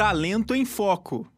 Talento 0.00 0.54
em 0.54 0.64
Foco. 0.64 1.30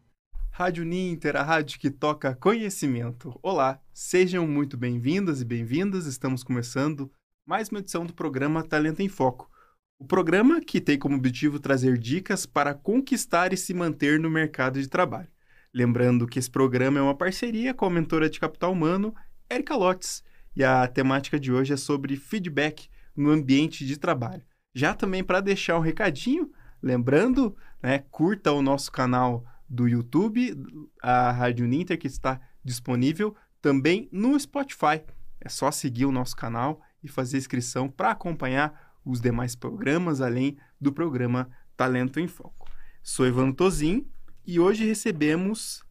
Rádio 0.49 0.85
Ninter, 0.85 1.35
a 1.35 1.43
rádio 1.43 1.77
que 1.77 1.91
toca 1.91 2.33
conhecimento. 2.33 3.37
Olá, 3.43 3.81
sejam 3.93 4.47
muito 4.47 4.77
bem-vindas 4.77 5.41
e 5.41 5.45
bem-vindas. 5.45 6.05
Estamos 6.05 6.45
começando 6.45 7.11
mais 7.45 7.67
uma 7.67 7.79
edição 7.79 8.05
do 8.05 8.13
programa 8.13 8.63
Talento 8.63 9.01
em 9.01 9.09
Foco. 9.09 9.51
O 9.99 10.05
programa 10.05 10.61
que 10.61 10.79
tem 10.79 10.97
como 10.97 11.17
objetivo 11.17 11.59
trazer 11.59 11.97
dicas 11.97 12.45
para 12.45 12.73
conquistar 12.73 13.51
e 13.51 13.57
se 13.57 13.73
manter 13.73 14.17
no 14.17 14.29
mercado 14.29 14.79
de 14.79 14.87
trabalho. 14.87 15.27
Lembrando 15.73 16.25
que 16.25 16.39
esse 16.39 16.49
programa 16.49 16.99
é 16.99 17.01
uma 17.01 17.17
parceria 17.17 17.73
com 17.73 17.85
a 17.85 17.89
mentora 17.89 18.29
de 18.29 18.39
capital 18.39 18.71
humano, 18.71 19.13
Erika 19.49 19.75
Lotes, 19.75 20.23
e 20.55 20.63
a 20.63 20.87
temática 20.87 21.37
de 21.37 21.51
hoje 21.51 21.73
é 21.73 21.77
sobre 21.77 22.15
feedback 22.15 22.87
no 23.13 23.29
ambiente 23.29 23.85
de 23.85 23.99
trabalho. 23.99 24.45
Já 24.73 24.93
também 24.93 25.21
para 25.21 25.41
deixar 25.41 25.77
um 25.77 25.81
recadinho, 25.81 26.49
lembrando, 26.83 27.55
né, 27.81 27.99
curta 28.11 28.51
o 28.51 28.61
nosso 28.61 28.91
canal 28.91 29.45
do 29.69 29.87
YouTube, 29.87 30.53
a 31.01 31.31
Rádio 31.31 31.65
Ninter, 31.65 31.97
que 31.97 32.07
está 32.07 32.39
disponível 32.63 33.33
também 33.61 34.09
no 34.11 34.37
Spotify. 34.37 35.01
É 35.39 35.47
só 35.47 35.71
seguir 35.71 36.05
o 36.05 36.11
nosso 36.11 36.35
canal 36.35 36.81
e 37.01 37.07
fazer 37.07 37.37
inscrição 37.37 37.89
para 37.89 38.11
acompanhar 38.11 38.99
os 39.05 39.21
demais 39.21 39.55
programas, 39.55 40.21
além 40.21 40.57
do 40.79 40.91
programa 40.91 41.49
Talento 41.75 42.19
em 42.19 42.27
Foco. 42.27 42.69
Sou 43.01 43.25
Ivan 43.25 43.51
Tozin 43.51 44.05
e 44.45 44.59
hoje 44.59 44.85
recebemos 44.85 45.83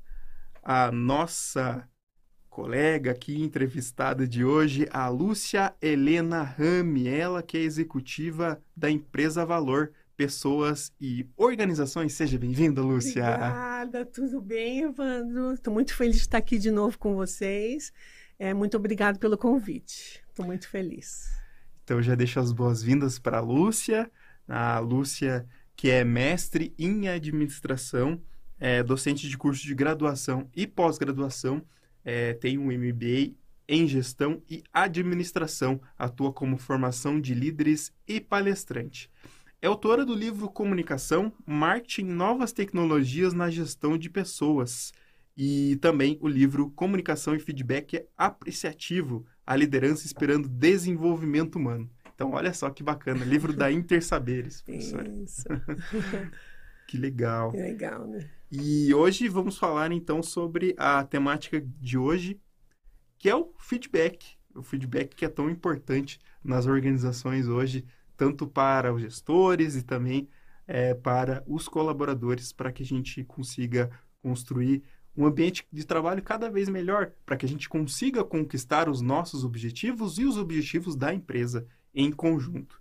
a 0.62 0.92
nossa 0.92 1.88
colega 2.48 3.10
aqui 3.12 3.42
entrevistada 3.42 4.28
de 4.28 4.44
hoje, 4.44 4.86
a 4.90 5.08
Lúcia 5.08 5.74
Helena 5.80 6.42
Rami, 6.42 7.08
ela 7.08 7.42
que 7.42 7.56
é 7.56 7.62
executiva 7.62 8.62
da 8.76 8.90
empresa 8.90 9.44
Valor 9.44 9.92
Pessoas 10.22 10.92
e 11.00 11.26
Organizações. 11.36 12.12
Seja 12.12 12.38
bem-vinda, 12.38 12.80
Lúcia. 12.80 13.24
Obrigada, 13.24 14.06
tudo 14.06 14.40
bem, 14.40 14.82
Evandro? 14.82 15.52
Estou 15.52 15.74
muito 15.74 15.96
feliz 15.96 16.14
de 16.14 16.20
estar 16.20 16.38
aqui 16.38 16.58
de 16.58 16.70
novo 16.70 16.96
com 16.96 17.16
vocês. 17.16 17.92
É, 18.38 18.54
muito 18.54 18.76
obrigado 18.76 19.18
pelo 19.18 19.36
convite. 19.36 20.22
Estou 20.28 20.46
muito 20.46 20.68
feliz. 20.68 21.28
Então 21.82 22.00
já 22.00 22.14
deixo 22.14 22.38
as 22.38 22.52
boas-vindas 22.52 23.18
para 23.18 23.38
a 23.38 23.40
Lúcia. 23.40 24.08
A 24.46 24.78
Lúcia, 24.78 25.44
que 25.74 25.90
é 25.90 26.04
mestre 26.04 26.72
em 26.78 27.08
administração, 27.08 28.22
é 28.60 28.80
docente 28.80 29.28
de 29.28 29.36
curso 29.36 29.64
de 29.64 29.74
graduação 29.74 30.48
e 30.54 30.68
pós-graduação 30.68 31.66
é, 32.04 32.32
tem 32.34 32.58
um 32.58 32.66
MBA 32.66 33.34
em 33.68 33.88
gestão 33.88 34.40
e 34.48 34.62
administração, 34.72 35.80
atua 35.98 36.32
como 36.32 36.56
formação 36.58 37.20
de 37.20 37.34
líderes 37.34 37.92
e 38.06 38.20
palestrante. 38.20 39.10
É 39.64 39.68
autora 39.68 40.04
do 40.04 40.12
livro 40.12 40.50
Comunicação, 40.50 41.32
Marketing 41.46 42.06
Novas 42.06 42.52
Tecnologias 42.52 43.32
na 43.32 43.48
Gestão 43.48 43.96
de 43.96 44.10
Pessoas 44.10 44.92
e 45.36 45.76
também 45.76 46.18
o 46.20 46.26
livro 46.26 46.68
Comunicação 46.70 47.32
e 47.32 47.38
Feedback 47.38 48.04
Apreciativo, 48.18 49.24
a 49.46 49.54
liderança 49.54 50.04
esperando 50.04 50.48
desenvolvimento 50.48 51.60
humano. 51.60 51.88
Então, 52.12 52.32
olha 52.32 52.52
só 52.52 52.70
que 52.70 52.82
bacana, 52.82 53.24
livro 53.24 53.52
da 53.52 53.70
Intersaberes, 53.70 54.62
professora. 54.62 55.08
Isso. 55.08 55.44
que 56.88 56.98
legal. 56.98 57.52
Que 57.52 57.58
legal, 57.58 58.04
né? 58.08 58.28
E 58.50 58.92
hoje 58.92 59.28
vamos 59.28 59.56
falar 59.56 59.92
então 59.92 60.24
sobre 60.24 60.74
a 60.76 61.04
temática 61.04 61.64
de 61.80 61.96
hoje, 61.96 62.40
que 63.16 63.28
é 63.28 63.36
o 63.36 63.54
feedback. 63.60 64.26
O 64.56 64.62
feedback 64.64 65.14
que 65.14 65.24
é 65.24 65.28
tão 65.28 65.48
importante 65.48 66.18
nas 66.42 66.66
organizações 66.66 67.46
hoje, 67.46 67.86
tanto 68.16 68.46
para 68.46 68.92
os 68.92 69.00
gestores 69.00 69.76
e 69.76 69.82
também 69.82 70.28
é, 70.66 70.94
para 70.94 71.42
os 71.46 71.68
colaboradores, 71.68 72.52
para 72.52 72.72
que 72.72 72.82
a 72.82 72.86
gente 72.86 73.24
consiga 73.24 73.90
construir 74.22 74.82
um 75.16 75.26
ambiente 75.26 75.66
de 75.70 75.84
trabalho 75.84 76.22
cada 76.22 76.48
vez 76.50 76.68
melhor, 76.68 77.12
para 77.26 77.36
que 77.36 77.44
a 77.44 77.48
gente 77.48 77.68
consiga 77.68 78.24
conquistar 78.24 78.88
os 78.88 79.00
nossos 79.00 79.44
objetivos 79.44 80.18
e 80.18 80.24
os 80.24 80.38
objetivos 80.38 80.96
da 80.96 81.12
empresa 81.12 81.66
em 81.94 82.10
conjunto. 82.10 82.80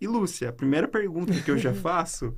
E 0.00 0.06
Lúcia, 0.06 0.48
a 0.48 0.52
primeira 0.52 0.88
pergunta 0.88 1.32
que 1.40 1.50
eu 1.50 1.56
já 1.56 1.72
faço, 1.74 2.36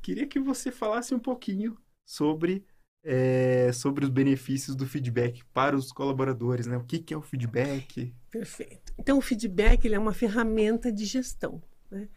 queria 0.00 0.26
que 0.26 0.38
você 0.38 0.70
falasse 0.70 1.14
um 1.14 1.18
pouquinho 1.18 1.76
sobre, 2.06 2.64
é, 3.04 3.70
sobre 3.72 4.04
os 4.04 4.10
benefícios 4.10 4.76
do 4.76 4.86
feedback 4.86 5.44
para 5.52 5.76
os 5.76 5.92
colaboradores, 5.92 6.66
né? 6.66 6.76
O 6.76 6.84
que, 6.84 7.00
que 7.00 7.12
é 7.12 7.16
o 7.16 7.22
feedback? 7.22 8.14
Perfeito. 8.30 8.94
Então, 8.96 9.18
o 9.18 9.20
feedback 9.20 9.92
é 9.92 9.98
uma 9.98 10.14
ferramenta 10.14 10.90
de 10.90 11.04
gestão. 11.04 11.60
Né? 11.90 12.08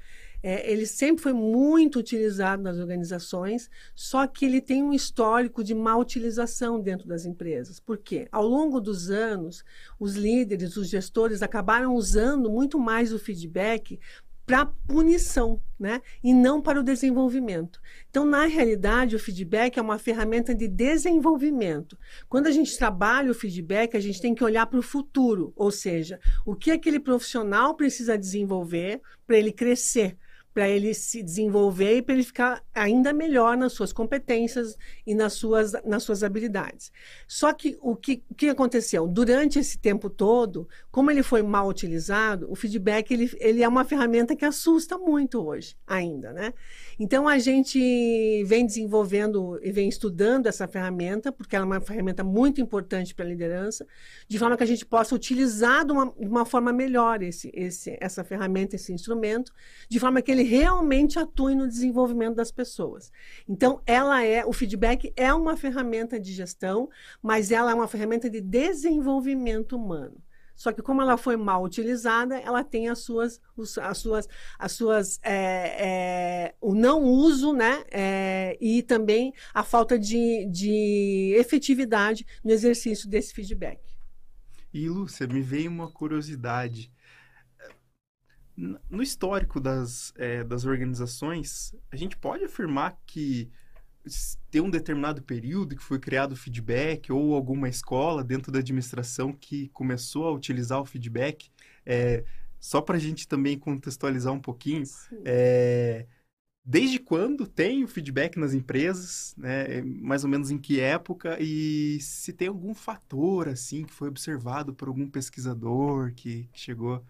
É, 0.45 0.69
ele 0.69 0.85
sempre 0.85 1.23
foi 1.23 1.31
muito 1.31 1.97
utilizado 1.97 2.61
nas 2.61 2.77
organizações, 2.77 3.69
só 3.95 4.27
que 4.27 4.43
ele 4.45 4.59
tem 4.59 4.83
um 4.83 4.91
histórico 4.91 5.63
de 5.63 5.73
má 5.73 5.95
utilização 5.95 6.81
dentro 6.81 7.07
das 7.07 7.25
empresas. 7.25 7.79
Por 7.79 7.97
quê? 7.97 8.27
Ao 8.29 8.45
longo 8.45 8.81
dos 8.81 9.09
anos, 9.09 9.63
os 9.97 10.15
líderes, 10.15 10.75
os 10.75 10.89
gestores 10.89 11.41
acabaram 11.41 11.95
usando 11.95 12.51
muito 12.51 12.77
mais 12.77 13.13
o 13.13 13.19
feedback 13.19 13.97
para 14.45 14.65
punição, 14.65 15.61
né? 15.79 16.01
E 16.23 16.33
não 16.33 16.61
para 16.61 16.79
o 16.79 16.83
desenvolvimento. 16.83 17.79
Então, 18.09 18.25
na 18.25 18.45
realidade, 18.45 19.15
o 19.15 19.19
feedback 19.19 19.77
é 19.77 19.81
uma 19.81 19.97
ferramenta 19.97 20.53
de 20.53 20.67
desenvolvimento. 20.67 21.97
Quando 22.27 22.47
a 22.47 22.51
gente 22.51 22.77
trabalha 22.77 23.31
o 23.31 23.35
feedback, 23.35 23.95
a 23.95 23.99
gente 23.99 24.21
tem 24.21 24.35
que 24.35 24.43
olhar 24.43 24.65
para 24.65 24.79
o 24.79 24.83
futuro, 24.83 25.53
ou 25.55 25.71
seja, 25.71 26.19
o 26.45 26.55
que 26.55 26.71
aquele 26.71 26.99
profissional 26.99 27.75
precisa 27.75 28.17
desenvolver 28.17 29.01
para 29.25 29.37
ele 29.37 29.51
crescer, 29.51 30.17
para 30.53 30.69
ele 30.69 30.93
se 30.93 31.23
desenvolver 31.23 31.97
e 31.97 32.01
para 32.01 32.13
ele 32.13 32.23
ficar 32.23 32.63
ainda 32.73 33.11
melhor 33.11 33.57
nas 33.57 33.73
suas 33.73 33.91
competências 33.91 34.77
e 35.05 35.15
nas 35.15 35.33
suas, 35.33 35.73
nas 35.83 36.03
suas 36.03 36.23
habilidades. 36.23 36.91
Só 37.27 37.51
que 37.51 37.77
o 37.81 37.95
que, 37.95 38.23
que 38.37 38.49
aconteceu? 38.49 39.07
Durante 39.07 39.57
esse 39.57 39.77
tempo 39.77 40.09
todo, 40.09 40.67
como 40.91 41.09
ele 41.09 41.23
foi 41.23 41.41
mal 41.41 41.67
utilizado, 41.67 42.51
o 42.51 42.55
feedback 42.55 43.11
ele, 43.11 43.31
ele 43.39 43.63
é 43.63 43.67
uma 43.67 43.83
ferramenta 43.83 44.35
que 44.35 44.45
assusta 44.45 44.97
muito 44.97 45.43
hoje, 45.43 45.75
ainda, 45.87 46.31
né? 46.31 46.53
Então, 46.99 47.27
a 47.27 47.39
gente 47.39 48.43
vem 48.45 48.65
desenvolvendo 48.65 49.59
e 49.63 49.71
vem 49.71 49.89
estudando 49.89 50.45
essa 50.45 50.67
ferramenta, 50.67 51.31
porque 51.31 51.55
ela 51.55 51.65
é 51.65 51.67
uma 51.67 51.81
ferramenta 51.81 52.23
muito 52.23 52.61
importante 52.61 53.15
para 53.15 53.25
a 53.25 53.27
liderança, 53.27 53.85
de 54.27 54.37
forma 54.37 54.55
que 54.55 54.63
a 54.63 54.67
gente 54.67 54.85
possa 54.85 55.15
utilizar 55.15 55.85
de 55.85 55.91
uma, 55.91 56.13
de 56.19 56.27
uma 56.27 56.45
forma 56.45 56.71
melhor 56.71 57.23
esse, 57.23 57.51
esse, 57.53 57.97
essa 57.99 58.23
ferramenta, 58.23 58.75
esse 58.75 58.93
instrumento, 58.93 59.51
de 59.89 59.99
forma 59.99 60.21
que 60.21 60.31
ele 60.31 60.42
realmente 60.43 61.17
atue 61.17 61.55
no 61.55 61.67
desenvolvimento 61.67 62.35
das 62.35 62.51
pessoas. 62.51 63.11
Então, 63.47 63.81
ela 63.85 64.23
é, 64.23 64.45
o 64.45 64.53
feedback 64.53 65.11
é 65.15 65.33
uma 65.33 65.57
ferramenta 65.57 66.19
de 66.19 66.31
gestão, 66.33 66.89
mas 67.21 67.51
ela 67.51 67.71
é 67.71 67.73
uma 67.73 67.87
ferramenta 67.87 68.29
de 68.29 68.41
desenvolvimento 68.41 69.75
humano. 69.75 70.21
Só 70.55 70.71
que 70.71 70.81
como 70.81 71.01
ela 71.01 71.17
foi 71.17 71.35
mal 71.35 71.63
utilizada, 71.63 72.37
ela 72.37 72.63
tem 72.63 72.87
as 72.87 72.99
suas, 72.99 73.41
as 73.81 73.97
suas, 73.97 74.29
as 74.57 74.71
suas, 74.71 75.19
é, 75.23 75.33
é, 75.33 76.55
o 76.61 76.75
não 76.75 77.01
uso, 77.03 77.53
né, 77.53 77.83
é, 77.91 78.57
e 78.61 78.83
também 78.83 79.33
a 79.53 79.63
falta 79.63 79.97
de, 79.97 80.45
de 80.51 81.35
efetividade 81.37 82.25
no 82.43 82.51
exercício 82.51 83.09
desse 83.09 83.33
feedback. 83.33 83.81
E 84.73 84.87
Lúcia, 84.89 85.27
me 85.27 85.41
veio 85.41 85.69
uma 85.69 85.89
curiosidade 85.89 86.91
no 88.55 89.01
histórico 89.01 89.59
das, 89.59 90.13
é, 90.15 90.43
das 90.43 90.65
organizações, 90.65 91.73
a 91.91 91.95
gente 91.95 92.15
pode 92.15 92.43
afirmar 92.43 92.97
que 93.05 93.49
tem 94.51 94.61
um 94.61 94.69
determinado 94.69 95.21
período 95.21 95.75
que 95.75 95.83
foi 95.83 95.97
criado 95.97 96.33
o 96.33 96.35
feedback 96.35 97.11
ou 97.11 97.33
alguma 97.33 97.69
escola 97.69 98.23
dentro 98.23 98.51
da 98.51 98.59
administração 98.59 99.31
que 99.33 99.69
começou 99.69 100.27
a 100.27 100.31
utilizar 100.31 100.79
o 100.79 100.85
feedback. 100.85 101.49
É, 101.85 102.23
só 102.59 102.81
para 102.81 102.97
a 102.97 102.99
gente 102.99 103.27
também 103.27 103.57
contextualizar 103.57 104.31
um 104.33 104.39
pouquinho, 104.39 104.83
é, 105.25 106.05
desde 106.63 106.99
quando 106.99 107.47
tem 107.47 107.83
o 107.83 107.87
feedback 107.87 108.37
nas 108.37 108.53
empresas, 108.53 109.33
né? 109.37 109.81
mais 109.81 110.23
ou 110.23 110.29
menos 110.29 110.49
em 110.51 110.57
que 110.57 110.79
época 110.79 111.37
e 111.41 111.99
se 111.99 112.31
tem 112.31 112.47
algum 112.47 112.73
fator 112.73 113.49
assim 113.49 113.83
que 113.83 113.93
foi 113.93 114.07
observado 114.07 114.73
por 114.73 114.87
algum 114.87 115.09
pesquisador 115.09 116.13
que 116.13 116.49
chegou 116.53 117.03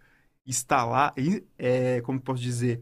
instalar, 0.46 1.14
é, 1.58 2.02
como 2.02 2.20
posso 2.22 2.42
dizer, 2.42 2.82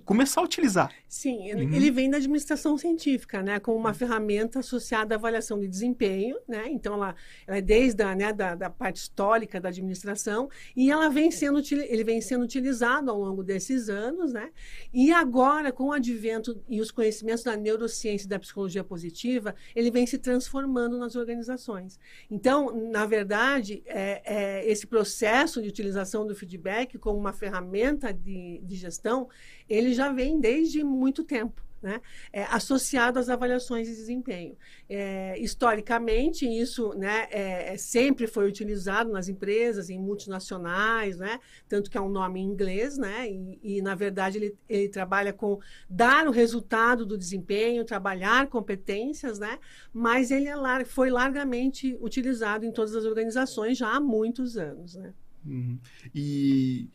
começar 0.00 0.40
a 0.40 0.44
utilizar. 0.44 0.92
Sim, 1.08 1.52
uhum. 1.52 1.74
ele 1.74 1.90
vem 1.90 2.10
da 2.10 2.16
administração 2.16 2.76
científica, 2.76 3.42
né, 3.42 3.60
como 3.60 3.78
uma 3.78 3.94
ferramenta 3.94 4.60
associada 4.60 5.14
à 5.14 5.16
avaliação 5.16 5.58
de 5.58 5.68
desempenho, 5.68 6.36
né, 6.48 6.66
então 6.68 6.94
ela, 6.94 7.14
ela 7.46 7.58
é 7.58 7.60
desde 7.60 8.02
a, 8.02 8.14
né, 8.14 8.32
da, 8.32 8.54
da, 8.54 8.70
parte 8.70 8.96
histórica 8.96 9.60
da 9.60 9.68
administração 9.68 10.48
e 10.74 10.90
ela 10.90 11.08
vem 11.08 11.30
sendo, 11.30 11.62
ele 11.72 12.04
vem 12.04 12.20
sendo 12.20 12.44
utilizado 12.44 13.10
ao 13.10 13.18
longo 13.18 13.42
desses 13.42 13.88
anos, 13.88 14.32
né, 14.32 14.50
e 14.92 15.12
agora 15.12 15.70
com 15.70 15.84
o 15.84 15.92
advento 15.92 16.60
e 16.68 16.80
os 16.80 16.90
conhecimentos 16.90 17.44
da 17.44 17.56
neurociência 17.56 18.26
e 18.26 18.28
da 18.28 18.38
psicologia 18.38 18.82
positiva, 18.82 19.54
ele 19.74 19.90
vem 19.90 20.06
se 20.06 20.18
transformando 20.18 20.98
nas 20.98 21.14
organizações. 21.16 21.98
Então, 22.30 22.90
na 22.90 23.06
verdade, 23.06 23.82
é, 23.86 24.22
é 24.24 24.70
esse 24.70 24.86
processo 24.86 25.62
de 25.62 25.68
utilização 25.68 26.26
do 26.26 26.34
feedback 26.34 26.98
como 26.98 27.18
uma 27.18 27.32
ferramenta 27.32 28.12
de, 28.12 28.60
de 28.62 28.76
gestão, 28.76 29.28
ele 29.68 29.83
já 29.92 30.10
vem 30.10 30.40
desde 30.40 30.82
muito 30.82 31.22
tempo. 31.24 31.64
né, 31.84 32.00
é, 32.32 32.44
associado 32.44 33.18
às 33.18 33.28
avaliações 33.28 33.86
de 33.86 33.94
desempenho. 33.94 34.56
É, 34.88 35.38
historicamente, 35.38 36.46
isso 36.46 36.94
né, 36.94 37.28
é, 37.30 37.74
é, 37.74 37.76
sempre 37.76 38.26
foi 38.26 38.48
utilizado 38.48 39.12
nas 39.12 39.28
empresas, 39.28 39.90
em 39.90 39.98
multinacionais, 39.98 41.18
né, 41.18 41.38
tanto 41.68 41.90
que 41.90 41.98
é 41.98 42.00
um 42.00 42.08
nome 42.08 42.40
em 42.40 42.44
inglês, 42.44 42.96
né, 42.96 43.30
e, 43.30 43.60
e 43.62 43.82
na 43.82 43.94
verdade 43.94 44.38
ele, 44.38 44.56
ele, 44.66 44.88
trabalha 44.88 45.30
com 45.30 45.60
dar 45.88 46.26
o 46.26 46.30
resultado 46.30 47.04
do 47.04 47.18
desempenho, 47.18 47.84
trabalhar 47.84 48.46
competências, 48.46 49.38
né, 49.38 49.58
mas 49.92 50.30
ele 50.30 50.48
é 50.48 50.56
lar 50.56 50.86
foi 50.86 51.10
largamente 51.10 51.98
utilizado 52.00 52.64
em 52.64 52.72
todas 52.72 52.94
as 52.94 53.04
organizações 53.04 53.76
já 53.76 53.94
há 53.94 54.00
muitos 54.00 54.56
anos. 54.56 54.94
Né. 54.94 55.12
Uhum. 55.44 55.78
E 56.14 56.88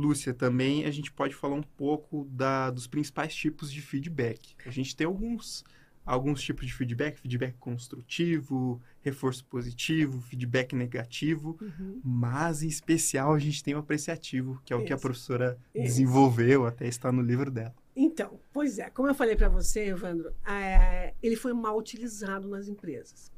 Lúcia, 0.00 0.32
também 0.32 0.84
a 0.84 0.90
gente 0.90 1.12
pode 1.12 1.34
falar 1.34 1.54
um 1.54 1.62
pouco 1.62 2.26
da, 2.30 2.70
dos 2.70 2.86
principais 2.86 3.34
tipos 3.34 3.70
de 3.72 3.80
feedback. 3.80 4.54
A 4.64 4.70
gente 4.70 4.96
tem 4.96 5.06
alguns, 5.06 5.64
alguns 6.04 6.42
tipos 6.42 6.66
de 6.66 6.72
feedback, 6.72 7.20
feedback 7.20 7.54
construtivo, 7.58 8.80
reforço 9.02 9.44
positivo, 9.44 10.20
feedback 10.22 10.74
negativo, 10.74 11.58
uhum. 11.60 12.00
mas 12.02 12.62
em 12.62 12.68
especial 12.68 13.34
a 13.34 13.38
gente 13.38 13.62
tem 13.62 13.74
o 13.74 13.78
apreciativo, 13.78 14.60
que 14.64 14.72
é 14.72 14.76
o 14.76 14.84
que 14.84 14.92
a 14.92 14.98
professora 14.98 15.58
desenvolveu, 15.74 16.66
até 16.66 16.86
está 16.88 17.12
no 17.12 17.22
livro 17.22 17.50
dela. 17.50 17.74
Então, 17.94 18.40
pois 18.52 18.78
é, 18.78 18.88
como 18.88 19.08
eu 19.08 19.14
falei 19.14 19.36
para 19.36 19.48
você, 19.48 19.88
Evandro, 19.88 20.32
é, 20.46 21.12
ele 21.22 21.36
foi 21.36 21.52
mal 21.52 21.76
utilizado 21.76 22.48
nas 22.48 22.68
empresas. 22.68 23.30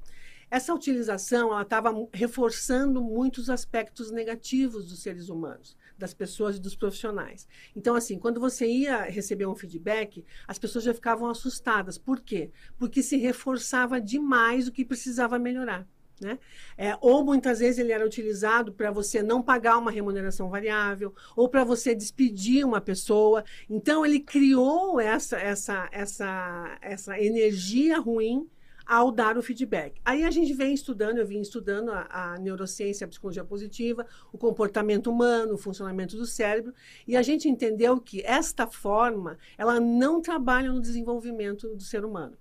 Essa 0.53 0.75
utilização 0.75 1.59
estava 1.59 1.91
reforçando 2.13 3.03
muitos 3.03 3.49
aspectos 3.49 4.11
negativos 4.11 4.87
dos 4.87 5.01
seres 5.01 5.31
humanos 5.31 5.75
das 5.97 6.13
pessoas 6.13 6.57
e 6.57 6.61
dos 6.61 6.77
profissionais. 6.77 7.49
Então, 7.75 7.95
assim, 7.95 8.19
quando 8.19 8.39
você 8.39 8.67
ia 8.67 9.05
receber 9.05 9.47
um 9.47 9.55
feedback, 9.55 10.23
as 10.47 10.59
pessoas 10.59 10.85
já 10.85 10.93
ficavam 10.93 11.31
assustadas. 11.31 11.97
Por 11.97 12.21
quê? 12.21 12.51
Porque 12.77 13.03
se 13.03 13.17
reforçava 13.17 13.99
demais 13.99 14.69
o 14.69 14.73
que 14.73 14.85
precisava 14.85 15.39
melhorar. 15.39 15.89
Né? 16.21 16.39
É, 16.77 16.99
ou 17.01 17.25
muitas 17.25 17.61
vezes 17.61 17.79
ele 17.79 17.93
era 17.93 18.05
utilizado 18.05 18.75
para 18.75 18.91
você 18.91 19.23
não 19.23 19.41
pagar 19.41 19.79
uma 19.79 19.91
remuneração 19.91 20.51
variável, 20.51 21.15
ou 21.35 21.49
para 21.49 21.65
você 21.65 21.95
despedir 21.95 22.63
uma 22.67 22.81
pessoa. 22.81 23.43
Então 23.71 24.05
ele 24.05 24.21
criou 24.21 25.01
essa, 25.01 25.39
essa, 25.39 25.89
essa, 25.91 26.79
essa 26.83 27.19
energia 27.19 27.99
ruim 27.99 28.47
ao 28.87 29.11
dar 29.11 29.37
o 29.37 29.43
feedback. 29.43 30.01
Aí 30.05 30.25
a 30.25 30.31
gente 30.31 30.53
vem 30.53 30.75
estudando, 30.75 31.19
eu 31.19 31.27
vim 31.27 31.41
estudando 31.41 31.91
a, 31.91 32.07
a, 32.11 32.39
neurociência, 32.39 33.05
a 33.05 33.09
psicologia 33.09 33.45
positiva, 33.45 34.07
o 34.33 34.39
comportamento 34.39 35.11
humano, 35.11 35.55
o 35.55 35.59
funcionamento 35.59 36.17
do 36.17 36.27
cérebro, 36.27 36.73
e 37.07 37.17
a 37.17 37.23
gente 37.23 37.49
entendeu 37.49 38.01
que 38.01 38.23
esta 38.23 38.67
forma, 38.67 39.39
ela 39.57 39.81
não 39.81 40.21
trabalha 40.21 40.73
no 40.73 40.81
desenvolvimento 40.81 41.69
do 41.75 41.83
ser 41.83 42.05
humano. 42.05 42.37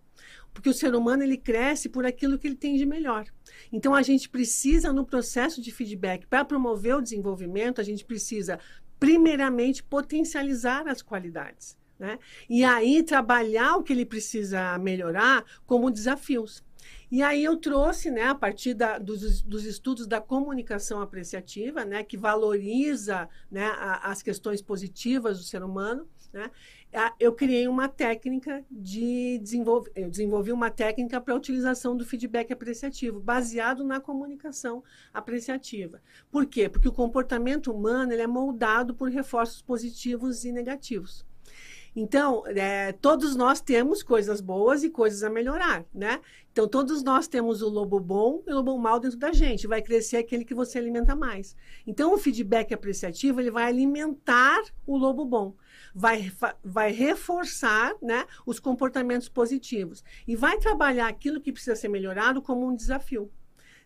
Porque 0.53 0.69
o 0.69 0.73
ser 0.73 0.93
humano 0.95 1.23
ele 1.23 1.37
cresce 1.37 1.87
por 1.87 2.05
aquilo 2.05 2.37
que 2.37 2.45
ele 2.45 2.55
tem 2.55 2.75
de 2.75 2.85
melhor. 2.85 3.25
Então 3.71 3.95
a 3.95 4.01
gente 4.01 4.29
precisa 4.29 4.91
no 4.91 5.05
processo 5.05 5.61
de 5.61 5.71
feedback 5.71 6.27
para 6.27 6.43
promover 6.43 6.95
o 6.95 7.01
desenvolvimento, 7.01 7.79
a 7.79 7.83
gente 7.83 8.03
precisa 8.03 8.59
primeiramente 8.99 9.81
potencializar 9.81 10.87
as 10.87 11.01
qualidades. 11.01 11.77
Né? 12.01 12.17
E 12.49 12.63
aí 12.63 13.03
trabalhar 13.03 13.75
o 13.75 13.83
que 13.83 13.93
ele 13.93 14.07
precisa 14.07 14.75
melhorar 14.79 15.45
como 15.67 15.91
desafios. 15.91 16.63
E 17.11 17.21
aí 17.21 17.43
eu 17.43 17.57
trouxe, 17.57 18.09
né, 18.09 18.23
a 18.23 18.33
partir 18.33 18.73
da, 18.73 18.97
dos, 18.97 19.43
dos, 19.43 19.65
estudos 19.65 20.07
da 20.07 20.19
comunicação 20.19 20.99
apreciativa, 20.99 21.85
né, 21.85 22.03
que 22.03 22.17
valoriza 22.17 23.29
né, 23.51 23.65
a, 23.65 24.09
as 24.09 24.23
questões 24.23 24.63
positivas 24.63 25.37
do 25.37 25.43
ser 25.43 25.61
humano, 25.61 26.07
né, 26.33 26.49
eu 27.19 27.33
criei 27.33 27.67
uma 27.67 27.87
técnica 27.87 28.65
de 28.71 29.37
desenvolver, 29.37 29.91
eu 29.95 30.09
desenvolvi 30.09 30.51
uma 30.51 30.71
técnica 30.71 31.21
para 31.21 31.35
a 31.35 31.37
utilização 31.37 31.95
do 31.95 32.03
feedback 32.03 32.51
apreciativo, 32.51 33.19
baseado 33.19 33.83
na 33.83 33.99
comunicação 33.99 34.83
apreciativa. 35.13 36.01
Por 36.31 36.47
quê? 36.47 36.67
Porque 36.67 36.87
o 36.87 36.93
comportamento 36.93 37.71
humano 37.71 38.11
ele 38.11 38.23
é 38.23 38.27
moldado 38.27 38.95
por 38.95 39.11
reforços 39.11 39.61
positivos 39.61 40.45
e 40.45 40.51
negativos. 40.51 41.29
Então, 41.93 42.43
é, 42.47 42.93
todos 42.93 43.35
nós 43.35 43.59
temos 43.59 44.01
coisas 44.01 44.39
boas 44.39 44.81
e 44.81 44.89
coisas 44.89 45.23
a 45.23 45.29
melhorar, 45.29 45.85
né? 45.93 46.21
Então, 46.51 46.65
todos 46.67 47.03
nós 47.03 47.27
temos 47.27 47.61
o 47.61 47.67
lobo 47.67 47.99
bom 47.99 48.41
e 48.47 48.51
o 48.51 48.55
lobo 48.55 48.77
mau 48.77 48.97
dentro 48.97 49.17
da 49.17 49.33
gente. 49.33 49.67
Vai 49.67 49.81
crescer 49.81 50.17
aquele 50.17 50.45
que 50.45 50.53
você 50.53 50.77
alimenta 50.77 51.15
mais. 51.15 51.55
Então, 51.85 52.13
o 52.13 52.17
feedback 52.17 52.73
apreciativo, 52.73 53.41
ele 53.41 53.51
vai 53.51 53.65
alimentar 53.65 54.63
o 54.85 54.97
lobo 54.97 55.25
bom. 55.25 55.53
Vai, 55.93 56.31
vai 56.63 56.91
reforçar 56.91 57.93
né, 58.01 58.25
os 58.45 58.59
comportamentos 58.59 59.27
positivos. 59.27 60.01
E 60.25 60.35
vai 60.35 60.57
trabalhar 60.59 61.07
aquilo 61.07 61.41
que 61.41 61.51
precisa 61.51 61.75
ser 61.75 61.89
melhorado 61.89 62.41
como 62.41 62.65
um 62.65 62.75
desafio. 62.75 63.29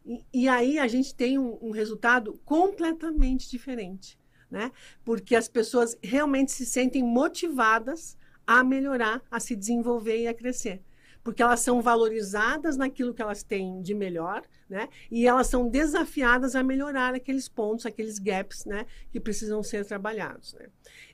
E, 0.05 0.23
e 0.31 0.47
aí, 0.47 0.77
a 0.77 0.87
gente 0.87 1.15
tem 1.15 1.39
um, 1.39 1.57
um 1.59 1.71
resultado 1.71 2.39
completamente 2.45 3.49
diferente 3.49 4.15
né? 4.49 4.71
Porque 5.03 5.35
as 5.35 5.47
pessoas 5.47 5.97
realmente 6.01 6.51
se 6.51 6.65
sentem 6.65 7.03
motivadas 7.03 8.17
a 8.45 8.63
melhorar, 8.63 9.21
a 9.29 9.39
se 9.39 9.55
desenvolver 9.55 10.21
e 10.21 10.27
a 10.27 10.33
crescer. 10.33 10.81
Porque 11.23 11.41
elas 11.41 11.61
são 11.61 11.81
valorizadas 11.81 12.77
naquilo 12.77 13.11
que 13.11 13.21
elas 13.21 13.41
têm 13.41 13.81
de 13.81 13.95
melhor, 13.95 14.43
né? 14.69 14.87
E 15.09 15.25
elas 15.25 15.47
são 15.47 15.67
desafiadas 15.67 16.55
a 16.55 16.61
melhorar 16.61 17.15
aqueles 17.15 17.49
pontos, 17.49 17.87
aqueles 17.87 18.19
gaps, 18.19 18.63
né? 18.65 18.85
Que 19.11 19.19
precisam 19.19 19.63
ser 19.63 19.83
trabalhados, 19.85 20.53
né? 20.53 20.67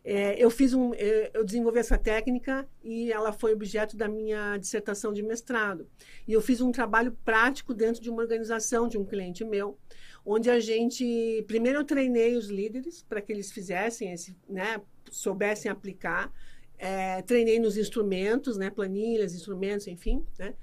É, 0.04 0.36
eu 0.38 0.50
fiz 0.50 0.74
um, 0.74 0.94
eu 0.94 1.46
desenvolvi 1.46 1.80
essa 1.80 1.98
técnica 1.98 2.68
e 2.84 3.10
ela 3.10 3.32
foi 3.32 3.54
objeto 3.54 3.96
da 3.96 4.10
minha 4.10 4.58
dissertação 4.58 5.14
de 5.14 5.24
mestrado. 5.24 5.88
E 6.28 6.34
eu 6.34 6.42
fiz 6.42 6.60
um 6.60 6.74
trabalho 6.74 7.18
prático 7.24 7.74
dentro 7.74 8.02
de 8.02 8.10
uma 8.10 8.22
organização 8.22 8.90
de 8.90 8.98
um 8.98 9.06
cliente 9.06 9.46
meu, 9.46 9.78
onde 10.26 10.50
a 10.50 10.60
gente 10.60 11.44
primeiro 11.48 11.80
eu 11.80 11.84
treinei 11.84 12.36
os 12.36 12.50
líderes 12.50 13.04
para 13.04 13.22
que 13.22 13.32
eles 13.32 13.52
fizessem 13.52 14.12
esse, 14.12 14.36
né, 14.48 14.82
soubessem 15.10 15.72
aplicar, 15.72 16.32
é, 16.78 17.22
treinei 17.22 17.60
nos 17.60 17.78
instrumentos, 17.78 18.58
né, 18.58 18.70
planilhas, 18.70 19.34
instrumentos, 19.34 19.88
enfim, 19.88 20.26
né, 20.38 20.56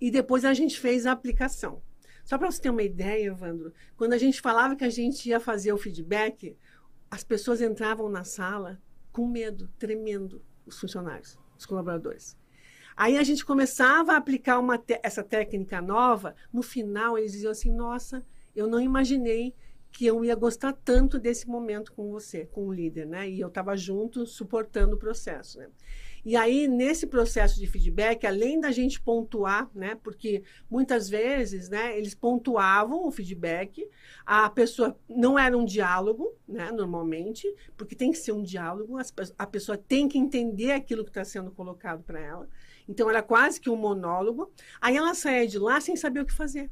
e 0.00 0.10
depois 0.10 0.44
a 0.44 0.54
gente 0.54 0.78
fez 0.78 1.06
a 1.06 1.12
aplicação. 1.12 1.82
Só 2.24 2.38
para 2.38 2.50
você 2.50 2.60
ter 2.60 2.70
uma 2.70 2.82
ideia, 2.82 3.26
Evandro, 3.26 3.72
quando 3.96 4.14
a 4.14 4.18
gente 4.18 4.40
falava 4.40 4.74
que 4.74 4.84
a 4.84 4.90
gente 4.90 5.28
ia 5.28 5.38
fazer 5.38 5.72
o 5.72 5.78
feedback, 5.78 6.56
as 7.10 7.22
pessoas 7.22 7.60
entravam 7.60 8.08
na 8.08 8.24
sala 8.24 8.80
com 9.12 9.28
medo, 9.28 9.68
tremendo, 9.78 10.42
os 10.66 10.80
funcionários, 10.80 11.38
os 11.56 11.66
colaboradores. 11.66 12.36
Aí 12.96 13.18
a 13.18 13.22
gente 13.22 13.44
começava 13.44 14.12
a 14.12 14.16
aplicar 14.16 14.58
uma 14.58 14.82
essa 15.02 15.22
técnica 15.22 15.82
nova, 15.82 16.34
no 16.52 16.62
final 16.62 17.18
eles 17.18 17.32
diziam 17.32 17.50
assim: 17.50 17.72
nossa, 17.72 18.24
eu 18.54 18.66
não 18.66 18.80
imaginei 18.80 19.54
que 19.94 20.04
eu 20.04 20.24
ia 20.24 20.34
gostar 20.34 20.72
tanto 20.72 21.20
desse 21.20 21.46
momento 21.46 21.92
com 21.92 22.10
você, 22.10 22.46
com 22.46 22.66
o 22.66 22.72
líder, 22.72 23.06
né? 23.06 23.30
E 23.30 23.38
eu 23.38 23.46
estava 23.46 23.76
junto, 23.76 24.26
suportando 24.26 24.96
o 24.96 24.98
processo, 24.98 25.58
né? 25.58 25.68
E 26.24 26.36
aí, 26.36 26.66
nesse 26.66 27.06
processo 27.06 27.60
de 27.60 27.66
feedback, 27.66 28.26
além 28.26 28.58
da 28.58 28.72
gente 28.72 29.00
pontuar, 29.00 29.70
né? 29.72 29.94
Porque 30.02 30.42
muitas 30.68 31.08
vezes, 31.08 31.68
né? 31.68 31.96
Eles 31.96 32.12
pontuavam 32.12 33.06
o 33.06 33.10
feedback, 33.12 33.88
a 34.26 34.50
pessoa 34.50 34.98
não 35.08 35.38
era 35.38 35.56
um 35.56 35.64
diálogo, 35.64 36.34
né? 36.48 36.72
Normalmente, 36.72 37.46
porque 37.76 37.94
tem 37.94 38.10
que 38.10 38.18
ser 38.18 38.32
um 38.32 38.42
diálogo, 38.42 38.96
a 39.38 39.46
pessoa 39.46 39.78
tem 39.78 40.08
que 40.08 40.18
entender 40.18 40.72
aquilo 40.72 41.04
que 41.04 41.10
está 41.10 41.24
sendo 41.24 41.52
colocado 41.52 42.02
para 42.02 42.18
ela. 42.18 42.48
Então, 42.88 43.08
era 43.08 43.22
quase 43.22 43.60
que 43.60 43.70
um 43.70 43.76
monólogo. 43.76 44.50
Aí 44.80 44.96
ela 44.96 45.14
saía 45.14 45.46
de 45.46 45.58
lá 45.58 45.80
sem 45.80 45.94
saber 45.94 46.20
o 46.20 46.26
que 46.26 46.32
fazer. 46.34 46.68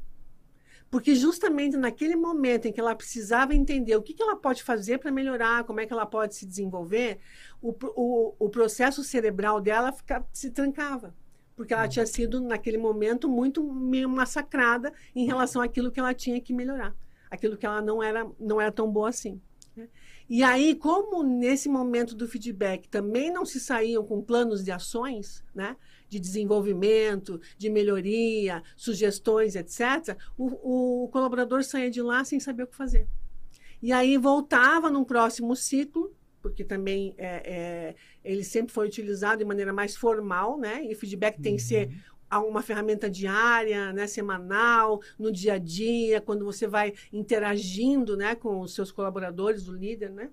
Porque 0.93 1.15
justamente 1.15 1.75
naquele 1.75 2.15
momento 2.15 2.67
em 2.67 2.71
que 2.71 2.79
ela 2.79 2.93
precisava 2.93 3.55
entender 3.55 3.95
o 3.95 4.01
que, 4.03 4.13
que 4.13 4.21
ela 4.21 4.35
pode 4.35 4.61
fazer 4.61 4.99
para 4.99 5.11
melhorar, 5.11 5.63
como 5.63 5.79
é 5.79 5.87
que 5.87 5.91
ela 5.91 6.05
pode 6.05 6.35
se 6.35 6.45
desenvolver, 6.45 7.17
o, 7.59 7.75
o, 7.95 8.35
o 8.37 8.47
processo 8.47 9.03
cerebral 9.03 9.59
dela 9.59 9.91
fica, 9.91 10.23
se 10.31 10.51
trancava. 10.51 11.15
Porque 11.55 11.73
ela 11.73 11.85
uhum. 11.85 11.89
tinha 11.89 12.05
sido, 12.05 12.39
naquele 12.39 12.77
momento, 12.77 13.27
muito 13.27 13.63
massacrada 14.07 14.93
em 15.15 15.25
relação 15.25 15.63
àquilo 15.63 15.91
que 15.91 15.99
ela 15.99 16.13
tinha 16.13 16.39
que 16.39 16.53
melhorar. 16.53 16.95
Aquilo 17.27 17.57
que 17.57 17.65
ela 17.65 17.81
não 17.81 18.03
era, 18.03 18.29
não 18.39 18.61
era 18.61 18.71
tão 18.71 18.87
boa 18.91 19.09
assim. 19.09 19.41
Né? 19.75 19.89
E 20.29 20.43
aí, 20.43 20.75
como 20.75 21.23
nesse 21.23 21.67
momento 21.67 22.13
do 22.13 22.27
feedback 22.27 22.87
também 22.87 23.33
não 23.33 23.47
se 23.47 23.59
saíam 23.59 24.05
com 24.05 24.21
planos 24.21 24.63
de 24.63 24.71
ações, 24.71 25.43
né? 25.55 25.75
De 26.13 26.19
desenvolvimento, 26.19 27.41
de 27.57 27.69
melhoria, 27.71 28.61
sugestões, 28.75 29.55
etc., 29.55 30.15
o, 30.37 31.05
o 31.05 31.07
colaborador 31.07 31.63
saía 31.63 31.89
de 31.89 32.01
lá 32.01 32.23
sem 32.23 32.39
saber 32.39 32.63
o 32.63 32.67
que 32.67 32.75
fazer. 32.75 33.07
E 33.81 33.91
aí 33.91 34.15
voltava 34.15 34.91
num 34.91 35.03
próximo 35.03 35.55
ciclo, 35.55 36.13
porque 36.39 36.63
também 36.63 37.15
é, 37.17 37.27
é, 37.27 37.95
ele 38.23 38.43
sempre 38.43 38.71
foi 38.71 38.85
utilizado 38.85 39.39
de 39.39 39.45
maneira 39.45 39.73
mais 39.73 39.95
formal, 39.95 40.59
né? 40.59 40.85
E 40.85 40.93
o 40.93 40.95
feedback 40.95 41.37
uhum. 41.37 41.41
tem 41.41 41.55
que 41.55 41.63
ser 41.63 41.89
uhum. 42.31 42.49
uma 42.49 42.61
ferramenta 42.61 43.09
diária, 43.09 43.91
né, 43.91 44.05
semanal, 44.05 45.01
no 45.17 45.31
dia 45.31 45.53
a 45.53 45.57
dia, 45.57 46.21
quando 46.21 46.45
você 46.45 46.67
vai 46.67 46.93
interagindo, 47.11 48.15
né, 48.15 48.35
com 48.35 48.59
os 48.59 48.75
seus 48.75 48.91
colaboradores, 48.91 49.67
o 49.67 49.73
líder, 49.73 50.11
né? 50.11 50.29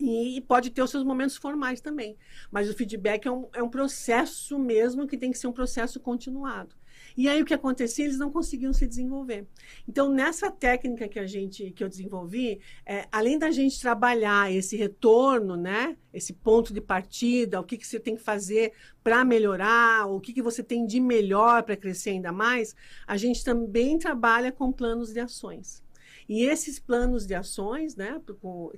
E 0.00 0.40
pode 0.42 0.70
ter 0.70 0.82
os 0.82 0.90
seus 0.90 1.04
momentos 1.04 1.36
formais 1.36 1.80
também. 1.80 2.16
Mas 2.50 2.68
o 2.68 2.74
feedback 2.74 3.26
é 3.26 3.30
um, 3.30 3.48
é 3.52 3.62
um 3.62 3.68
processo 3.68 4.58
mesmo 4.58 5.06
que 5.06 5.16
tem 5.16 5.30
que 5.30 5.38
ser 5.38 5.46
um 5.46 5.52
processo 5.52 6.00
continuado. 6.00 6.74
E 7.16 7.28
aí 7.28 7.40
o 7.40 7.44
que 7.44 7.54
acontecia? 7.54 8.04
Eles 8.04 8.18
não 8.18 8.30
conseguiam 8.30 8.72
se 8.72 8.86
desenvolver. 8.86 9.46
Então, 9.88 10.12
nessa 10.12 10.50
técnica 10.50 11.08
que 11.08 11.18
a 11.18 11.26
gente 11.26 11.70
que 11.70 11.84
eu 11.84 11.88
desenvolvi, 11.88 12.60
é, 12.84 13.06
além 13.10 13.38
da 13.38 13.50
gente 13.50 13.80
trabalhar 13.80 14.52
esse 14.52 14.76
retorno, 14.76 15.56
né? 15.56 15.96
Esse 16.12 16.32
ponto 16.32 16.72
de 16.72 16.80
partida, 16.80 17.60
o 17.60 17.64
que, 17.64 17.76
que 17.76 17.86
você 17.86 18.00
tem 18.00 18.16
que 18.16 18.22
fazer 18.22 18.72
para 19.02 19.24
melhorar, 19.24 20.06
o 20.06 20.20
que, 20.20 20.32
que 20.32 20.42
você 20.42 20.62
tem 20.62 20.86
de 20.86 21.00
melhor 21.00 21.62
para 21.62 21.76
crescer 21.76 22.10
ainda 22.10 22.32
mais, 22.32 22.74
a 23.06 23.16
gente 23.16 23.44
também 23.44 23.98
trabalha 23.98 24.50
com 24.50 24.72
planos 24.72 25.12
de 25.12 25.20
ações. 25.20 25.83
E 26.28 26.42
esses 26.44 26.78
planos 26.78 27.26
de 27.26 27.34
ações, 27.34 27.96
né, 27.96 28.20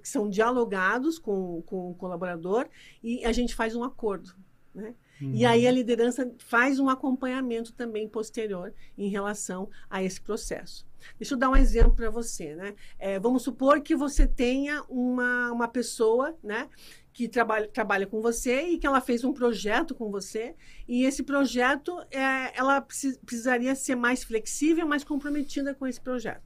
que 0.03 0.09
são 0.09 0.29
dialogados 0.29 1.19
com, 1.19 1.63
com 1.63 1.91
o 1.91 1.95
colaborador, 1.95 2.69
e 3.03 3.25
a 3.25 3.33
gente 3.33 3.55
faz 3.55 3.75
um 3.75 3.85
acordo. 3.85 4.35
Né? 4.75 4.95
Uhum. 5.21 5.33
E 5.33 5.47
aí 5.47 5.67
a 5.67 5.71
liderança 5.71 6.31
faz 6.39 6.79
um 6.79 6.89
acompanhamento 6.89 7.73
também 7.73 8.09
posterior 8.09 8.75
em 8.97 9.09
relação 9.09 9.71
a 9.89 10.03
esse 10.03 10.21
processo. 10.21 10.87
Deixa 11.19 11.35
eu 11.35 11.39
dar 11.39 11.49
um 11.49 11.57
exemplo 11.57 11.95
para 11.95 12.11
você, 12.11 12.55
né? 12.55 12.75
É, 12.99 13.19
vamos 13.19 13.43
supor 13.43 13.81
que 13.81 13.95
você 13.95 14.27
tenha 14.27 14.83
uma, 14.89 15.53
uma 15.53 15.69
pessoa, 15.69 16.37
né? 16.43 16.69
Que 17.13 17.29
trabalha, 17.29 17.69
trabalha 17.69 18.07
com 18.07 18.21
você 18.21 18.63
e 18.63 18.79
que 18.79 18.87
ela 18.87 19.01
fez 19.01 19.25
um 19.25 19.33
projeto 19.33 19.95
com 19.95 20.11
você 20.11 20.55
e 20.87 21.05
esse 21.05 21.23
projeto, 21.23 21.99
é, 22.11 22.59
ela 22.59 22.81
precis, 22.81 23.17
precisaria 23.19 23.75
ser 23.75 23.95
mais 23.95 24.23
flexível, 24.25 24.87
mais 24.87 25.05
comprometida 25.05 25.75
com 25.75 25.87
esse 25.87 26.01
projeto. 26.01 26.46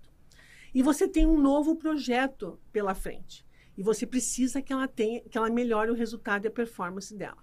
E 0.75 0.83
você 0.83 1.09
tem 1.09 1.27
um 1.27 1.41
novo 1.41 1.77
projeto 1.77 2.59
pela 2.73 2.95
frente. 2.95 3.45
E 3.77 3.83
você 3.83 4.07
precisa 4.07 4.61
que 4.61 4.73
ela 4.73 4.87
tenha, 4.87 5.21
que 5.23 5.39
ela 5.39 5.51
melhore 5.51 5.91
o 5.91 5.95
resultado 5.95 6.45
e 6.45 6.49
a 6.49 6.51
performance 6.51 7.15
dela. 7.15 7.39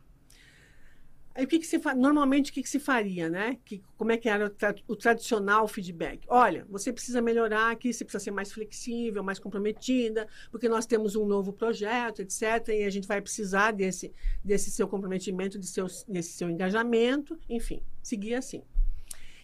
Aí 1.38 1.46
o 1.46 1.48
que, 1.48 1.60
que 1.60 1.68
se 1.68 1.78
fa... 1.78 1.94
normalmente 1.94 2.50
o 2.50 2.54
que, 2.54 2.64
que 2.64 2.70
se 2.70 2.80
faria, 2.80 3.30
né? 3.30 3.60
Que, 3.64 3.80
como 3.96 4.12
é 4.12 4.18
que 4.18 4.28
era 4.28 4.48
o, 4.48 4.50
tra... 4.50 4.74
o, 4.88 4.96
tradicional 4.96 5.68
feedback? 5.68 6.26
Olha, 6.28 6.66
você 6.68 6.92
precisa 6.92 7.22
melhorar 7.22 7.70
aqui, 7.70 7.94
você 7.94 8.04
precisa 8.04 8.24
ser 8.24 8.32
mais 8.32 8.52
flexível, 8.52 9.24
mais 9.24 9.38
comprometida, 9.38 10.28
porque 10.50 10.68
nós 10.68 10.88
temos 10.88 11.16
um 11.16 11.28
novo 11.28 11.54
projeto, 11.54 12.24
etc. 12.24 12.70
E 12.70 12.84
a 12.84 12.90
gente 12.90 13.08
vai 13.08 13.22
precisar 13.22 13.72
desse, 13.72 14.12
desse 14.44 14.72
seu 14.72 14.88
comprometimento, 14.88 15.60
de 15.60 15.68
seu, 15.68 15.86
desse 16.08 16.34
seu 16.34 16.50
engajamento, 16.50 17.38
enfim, 17.48 17.84
seguir 18.02 18.34
assim. 18.34 18.64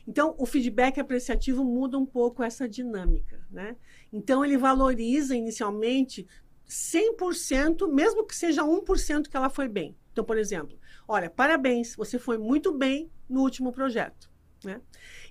Então, 0.07 0.36
o 0.38 0.45
feedback 0.45 1.00
apreciativo 1.00 1.63
muda 1.63 1.98
um 1.98 2.05
pouco 2.05 2.43
essa 2.43 2.67
dinâmica, 2.67 3.45
né? 3.50 3.75
Então, 4.12 4.43
ele 4.43 4.57
valoriza 4.57 5.36
inicialmente 5.36 6.27
100%, 6.67 7.88
mesmo 7.91 8.25
que 8.25 8.36
seja 8.36 8.63
1% 8.63 9.29
que 9.29 9.38
ela 9.38 9.50
foi 9.50 9.67
bem. 9.67 9.95
Então, 10.12 10.24
por 10.24 10.38
exemplo, 10.38 10.77
olha, 11.07 11.29
parabéns, 11.29 11.95
você 11.95 12.19
foi 12.19 12.38
muito 12.38 12.74
bem 12.74 13.10
no 13.29 13.41
último 13.41 13.72
projeto. 13.72 14.31
Né? 14.63 14.81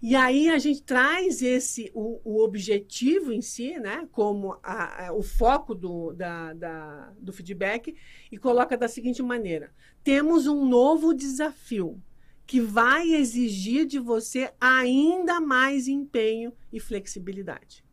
E 0.02 0.14
aí 0.14 0.50
a 0.50 0.58
gente 0.58 0.82
traz 0.82 1.40
esse 1.40 1.90
o, 1.94 2.20
o 2.22 2.42
objetivo 2.42 3.32
em 3.32 3.40
si, 3.40 3.78
né, 3.78 4.06
como 4.12 4.58
a, 4.62 5.06
a, 5.06 5.12
o 5.14 5.22
foco 5.22 5.74
do, 5.74 6.12
da, 6.12 6.52
da, 6.52 7.12
do 7.18 7.32
feedback 7.32 7.96
e 8.30 8.36
coloca 8.36 8.76
da 8.76 8.88
seguinte 8.88 9.22
maneira: 9.22 9.72
temos 10.04 10.46
um 10.46 10.66
novo 10.68 11.14
desafio 11.14 11.98
que 12.46 12.60
vai 12.60 13.12
exigir 13.12 13.86
de 13.86 13.98
você 13.98 14.52
ainda 14.60 15.40
mais 15.40 15.88
empenho 15.88 16.52
e 16.72 16.80
flexibilidade. 16.80 17.84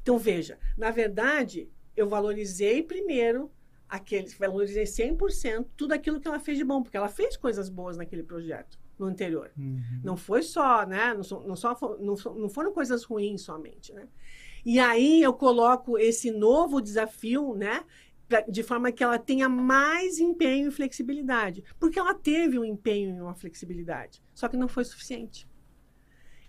Então, 0.00 0.18
veja, 0.18 0.58
na 0.76 0.90
verdade, 0.90 1.68
eu 1.96 2.08
valorizei 2.08 2.82
primeiro 2.82 3.50
aqueles, 3.88 4.34
valorizei 4.34 4.84
100% 4.84 5.66
tudo 5.76 5.92
aquilo 5.92 6.20
que 6.20 6.28
ela 6.28 6.38
fez 6.38 6.58
de 6.58 6.64
bom, 6.64 6.82
porque 6.82 6.96
ela 6.96 7.08
fez 7.08 7.36
coisas 7.36 7.68
boas 7.68 7.96
naquele 7.96 8.22
projeto 8.22 8.78
no 8.98 9.06
anterior. 9.06 9.50
Uhum. 9.56 10.00
Não 10.02 10.16
foi 10.16 10.42
só, 10.42 10.86
né? 10.86 11.12
Não, 11.12 11.40
não, 11.40 11.56
só, 11.56 11.76
não, 12.00 12.14
não 12.34 12.48
foram 12.48 12.72
coisas 12.72 13.04
ruins 13.04 13.42
somente, 13.42 13.92
né? 13.92 14.08
E 14.64 14.80
aí 14.80 15.22
eu 15.22 15.32
coloco 15.32 15.96
esse 15.96 16.30
novo 16.30 16.80
desafio, 16.80 17.54
né? 17.54 17.84
De 18.48 18.62
forma 18.62 18.90
que 18.92 19.04
ela 19.04 19.18
tenha 19.18 19.48
mais 19.48 20.18
empenho 20.18 20.68
e 20.68 20.72
flexibilidade. 20.72 21.62
Porque 21.78 21.98
ela 21.98 22.14
teve 22.14 22.58
um 22.58 22.64
empenho 22.64 23.16
e 23.16 23.20
uma 23.20 23.34
flexibilidade, 23.34 24.22
só 24.34 24.48
que 24.48 24.56
não 24.56 24.68
foi 24.68 24.84
suficiente. 24.84 25.48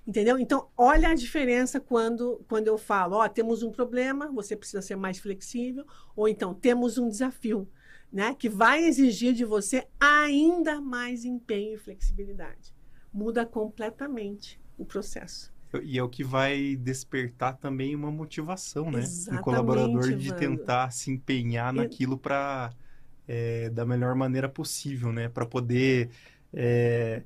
Entendeu? 0.05 0.39
Então, 0.39 0.69
olha 0.77 1.09
a 1.09 1.13
diferença 1.13 1.81
quando, 1.81 2.43
quando 2.47 2.67
eu 2.67 2.77
falo, 2.77 3.17
ó, 3.17 3.27
temos 3.27 3.61
um 3.61 3.71
problema, 3.71 4.31
você 4.31 4.55
precisa 4.55 4.81
ser 4.81 4.95
mais 4.95 5.19
flexível, 5.19 5.85
ou 6.15 6.29
então 6.29 6.53
temos 6.53 6.97
um 6.97 7.09
desafio, 7.09 7.69
né, 8.11 8.33
que 8.33 8.47
vai 8.47 8.85
exigir 8.85 9.33
de 9.33 9.43
você 9.43 9.85
ainda 9.99 10.79
mais 10.79 11.25
empenho 11.25 11.75
e 11.75 11.77
flexibilidade. 11.77 12.73
Muda 13.13 13.45
completamente 13.45 14.61
o 14.77 14.85
processo. 14.85 15.53
E 15.83 15.97
é 15.97 16.03
o 16.03 16.09
que 16.09 16.23
vai 16.23 16.75
despertar 16.75 17.57
também 17.57 17.95
uma 17.95 18.09
motivação, 18.11 18.89
né? 18.89 19.03
do 19.29 19.39
colaborador 19.41 20.13
de 20.15 20.33
tentar 20.33 20.91
se 20.91 21.11
empenhar 21.11 21.73
naquilo 21.73 22.17
para 22.17 22.71
é, 23.27 23.69
da 23.69 23.85
melhor 23.85 24.15
maneira 24.15 24.47
possível, 24.47 25.11
né? 25.11 25.27
Para 25.27 25.45
poder. 25.45 26.09
É... 26.53 27.23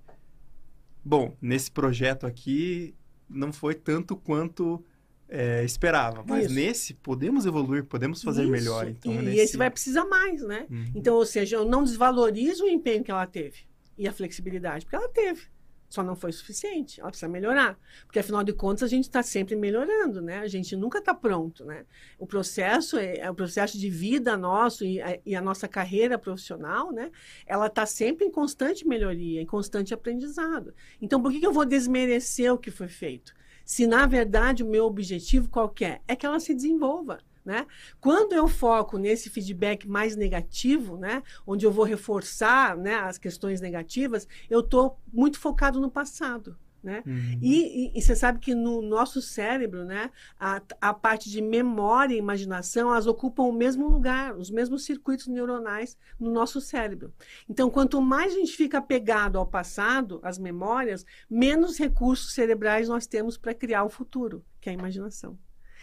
Bom, 1.03 1.35
nesse 1.41 1.71
projeto 1.71 2.25
aqui 2.25 2.95
não 3.29 3.53
foi 3.53 3.75
tanto 3.75 4.15
quanto 4.15 4.83
é, 5.29 5.63
esperava, 5.63 6.23
mas 6.27 6.47
Isso. 6.47 6.55
nesse 6.55 6.93
podemos 6.93 7.45
evoluir, 7.45 7.85
podemos 7.85 8.21
fazer 8.21 8.43
Isso. 8.43 8.51
melhor. 8.51 8.87
Então, 8.87 9.13
e 9.13 9.17
nesse... 9.17 9.39
esse 9.39 9.57
vai 9.57 9.69
precisar 9.69 10.05
mais, 10.05 10.41
né? 10.41 10.67
Uhum. 10.69 10.91
Então, 10.93 11.15
ou 11.15 11.25
seja, 11.25 11.55
eu 11.55 11.65
não 11.65 11.83
desvalorizo 11.83 12.65
o 12.65 12.67
empenho 12.67 13.03
que 13.03 13.11
ela 13.11 13.25
teve 13.25 13.59
e 13.97 14.07
a 14.07 14.11
flexibilidade, 14.11 14.85
porque 14.85 14.95
ela 14.95 15.09
teve. 15.09 15.43
Só 15.91 16.01
não 16.01 16.15
foi 16.15 16.31
suficiente. 16.31 17.01
Ela 17.01 17.09
precisa 17.09 17.27
melhorar. 17.27 17.77
Porque, 18.05 18.17
afinal 18.17 18.45
de 18.45 18.53
contas, 18.53 18.83
a 18.83 18.87
gente 18.87 19.03
está 19.03 19.21
sempre 19.21 19.57
melhorando, 19.57 20.21
né? 20.21 20.39
A 20.39 20.47
gente 20.47 20.73
nunca 20.73 20.99
está 20.99 21.13
pronto, 21.13 21.65
né? 21.65 21.85
O 22.17 22.25
processo, 22.25 22.97
é, 22.97 23.17
é, 23.17 23.29
o 23.29 23.35
processo 23.35 23.77
de 23.77 23.89
vida 23.89 24.37
nosso 24.37 24.85
e 24.85 25.01
a, 25.01 25.19
e 25.25 25.35
a 25.35 25.41
nossa 25.41 25.67
carreira 25.67 26.17
profissional, 26.17 26.93
né? 26.93 27.11
Ela 27.45 27.67
está 27.67 27.85
sempre 27.85 28.25
em 28.25 28.31
constante 28.31 28.87
melhoria, 28.87 29.41
em 29.41 29.45
constante 29.45 29.93
aprendizado. 29.93 30.73
Então, 31.01 31.21
por 31.21 31.29
que, 31.29 31.41
que 31.41 31.45
eu 31.45 31.51
vou 31.51 31.65
desmerecer 31.65 32.53
o 32.53 32.57
que 32.57 32.71
foi 32.71 32.87
feito? 32.87 33.33
Se, 33.65 33.85
na 33.85 34.07
verdade, 34.07 34.63
o 34.63 34.69
meu 34.69 34.85
objetivo 34.85 35.49
qualquer 35.49 36.01
é? 36.07 36.13
é 36.13 36.15
que 36.15 36.25
ela 36.25 36.39
se 36.39 36.55
desenvolva. 36.55 37.19
Né? 37.43 37.65
Quando 37.99 38.33
eu 38.33 38.47
foco 38.47 38.97
nesse 38.97 39.29
feedback 39.29 39.87
mais 39.87 40.15
negativo, 40.15 40.95
né, 40.95 41.23
onde 41.45 41.65
eu 41.65 41.71
vou 41.71 41.83
reforçar 41.83 42.77
né, 42.77 42.95
as 42.95 43.17
questões 43.17 43.59
negativas, 43.59 44.27
eu 44.49 44.59
estou 44.59 44.99
muito 45.11 45.39
focado 45.39 45.79
no 45.79 45.89
passado. 45.89 46.55
Né? 46.83 47.03
Uhum. 47.05 47.39
E, 47.41 47.91
e, 47.93 47.97
e, 47.97 48.01
você 48.01 48.15
sabe 48.15 48.39
que 48.39 48.55
no 48.55 48.81
nosso 48.81 49.21
cérebro, 49.21 49.85
né, 49.85 50.09
a, 50.39 50.61
a 50.81 50.93
parte 50.93 51.29
de 51.29 51.39
memória 51.39 52.15
e 52.15 52.17
imaginação, 52.17 52.89
elas 52.89 53.05
ocupam 53.05 53.43
o 53.43 53.53
mesmo 53.53 53.87
lugar, 53.87 54.35
os 54.35 54.49
mesmos 54.49 54.83
circuitos 54.83 55.27
neuronais 55.27 55.95
no 56.19 56.31
nosso 56.31 56.59
cérebro. 56.59 57.13
Então, 57.47 57.69
quanto 57.69 58.01
mais 58.01 58.33
a 58.33 58.35
gente 58.35 58.53
fica 58.53 58.79
apegado 58.79 59.37
ao 59.37 59.45
passado, 59.45 60.19
às 60.23 60.39
memórias, 60.39 61.05
menos 61.29 61.77
recursos 61.77 62.33
cerebrais 62.33 62.89
nós 62.89 63.05
temos 63.05 63.37
para 63.37 63.53
criar 63.53 63.83
o 63.83 63.89
futuro, 63.89 64.43
que 64.59 64.67
é 64.67 64.71
a 64.71 64.75
imaginação. 64.75 65.37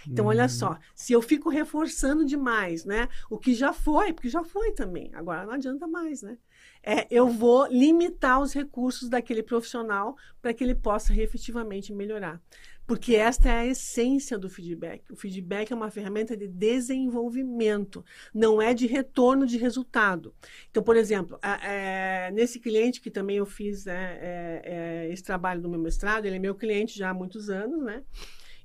Então, 0.06 0.24
uhum. 0.24 0.30
olha 0.30 0.48
só, 0.48 0.78
se 0.94 1.12
eu 1.12 1.22
fico 1.22 1.48
reforçando 1.48 2.24
demais, 2.24 2.84
né? 2.84 3.08
O 3.30 3.38
que 3.38 3.54
já 3.54 3.72
foi, 3.72 4.12
porque 4.12 4.28
já 4.28 4.44
foi 4.44 4.72
também, 4.72 5.10
agora 5.14 5.46
não 5.46 5.54
adianta 5.54 5.86
mais, 5.86 6.22
né? 6.22 6.38
É, 6.82 7.06
eu 7.10 7.28
vou 7.28 7.66
limitar 7.66 8.40
os 8.40 8.52
recursos 8.52 9.08
daquele 9.08 9.42
profissional 9.42 10.16
para 10.40 10.54
que 10.54 10.62
ele 10.62 10.74
possa 10.74 11.14
efetivamente 11.14 11.92
melhorar. 11.92 12.40
Porque 12.88 13.16
esta 13.16 13.50
é 13.50 13.52
a 13.52 13.66
essência 13.66 14.38
do 14.38 14.48
feedback. 14.48 15.12
O 15.12 15.16
feedback 15.16 15.70
é 15.70 15.76
uma 15.76 15.90
ferramenta 15.90 16.34
de 16.34 16.48
desenvolvimento, 16.48 18.02
não 18.32 18.62
é 18.62 18.72
de 18.72 18.86
retorno 18.86 19.46
de 19.46 19.58
resultado. 19.58 20.34
Então, 20.70 20.82
por 20.82 20.96
exemplo, 20.96 21.38
é, 21.62 22.30
nesse 22.32 22.58
cliente 22.58 23.02
que 23.02 23.10
também 23.10 23.36
eu 23.36 23.44
fiz 23.44 23.84
né, 23.84 24.18
é, 24.22 24.62
é, 24.64 25.12
esse 25.12 25.22
trabalho 25.22 25.60
do 25.60 25.68
meu 25.68 25.78
mestrado, 25.78 26.24
ele 26.24 26.36
é 26.36 26.38
meu 26.38 26.54
cliente 26.54 26.96
já 26.96 27.10
há 27.10 27.14
muitos 27.14 27.50
anos, 27.50 27.84
né? 27.84 28.02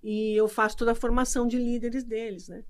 E 0.03 0.35
eu 0.35 0.47
faço 0.47 0.77
toda 0.77 0.91
a 0.91 0.95
formação 0.95 1.47
de 1.47 1.57
líderes 1.57 2.03
deles, 2.03 2.49
né? 2.49 2.63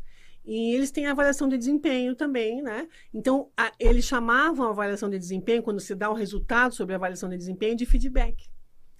E 0.46 0.76
eles 0.76 0.92
têm 0.92 1.08
avaliação 1.08 1.48
de 1.48 1.58
desempenho 1.58 2.16
também, 2.16 2.62
né? 2.62 2.88
Então, 3.14 3.50
a, 3.58 3.72
eles 3.80 4.06
chamavam 4.06 4.68
a 4.68 4.70
avaliação 4.70 5.10
de 5.10 5.18
desempenho, 5.18 5.64
quando 5.64 5.80
se 5.80 5.96
dá 5.96 6.10
o 6.10 6.14
resultado 6.14 6.76
sobre 6.76 6.94
a 6.94 6.98
avaliação 6.98 7.30
de 7.30 7.38
desempenho, 7.38 7.76
de 7.76 7.86
feedback. 7.86 8.48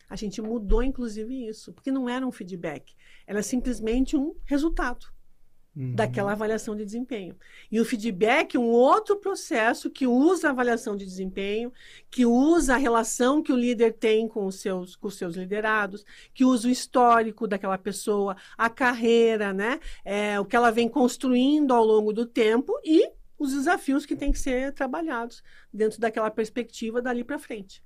A 0.10 0.16
gente 0.16 0.42
mudou, 0.42 0.82
inclusive, 0.82 1.48
isso, 1.48 1.74
porque 1.74 1.92
não 1.92 2.10
era 2.10 2.26
um 2.26 2.32
feedback, 2.32 2.96
era 3.28 3.44
simplesmente 3.44 4.16
um 4.16 4.36
resultado 4.46 5.13
uhum. 5.76 5.96
daquela 5.96 6.32
avaliação 6.32 6.76
de 6.76 6.86
desempenho. 6.86 7.36
E 7.72 7.80
o 7.80 7.86
feedback 7.86 8.56
é 8.56 8.60
um 8.60 8.70
outro 8.70 9.18
processo 9.18 9.90
que 9.90 10.06
usa 10.08 10.48
a 10.48 10.52
avaliação 10.52 10.96
de 10.96 11.06
desempenho, 11.06 11.72
que 12.10 12.26
usa 12.26 12.76
a 12.76 12.78
relação 12.78 13.42
que 13.42 13.52
o 13.52 13.58
líder 13.58 13.94
tem 13.94 14.28
com 14.28 14.46
os 14.46 14.56
seus, 14.56 14.96
com 14.96 15.08
os 15.08 15.16
seus 15.16 15.36
liderados, 15.36 16.06
que 16.34 16.46
usa 16.46 16.68
o 16.68 16.72
histórico 16.72 17.48
daquela 17.48 17.78
pessoa, 17.78 18.36
a 18.58 18.70
carreira, 18.70 19.54
né? 19.54 19.80
É, 20.06 20.40
o 20.40 20.46
que 20.46 20.56
ela 20.56 20.72
vem 20.72 20.88
construindo 20.88 21.74
ao 21.74 21.84
longo 21.84 22.14
do 22.14 22.26
tempo 22.26 22.74
e 22.84 23.12
os 23.38 23.54
desafios 23.54 24.06
que 24.06 24.16
têm 24.16 24.32
que 24.32 24.40
ser 24.40 24.74
trabalhados 24.74 25.44
dentro 25.74 26.00
daquela 26.00 26.32
perspectiva 26.32 27.02
dali 27.02 27.24
para 27.24 27.40
frente. 27.40 27.84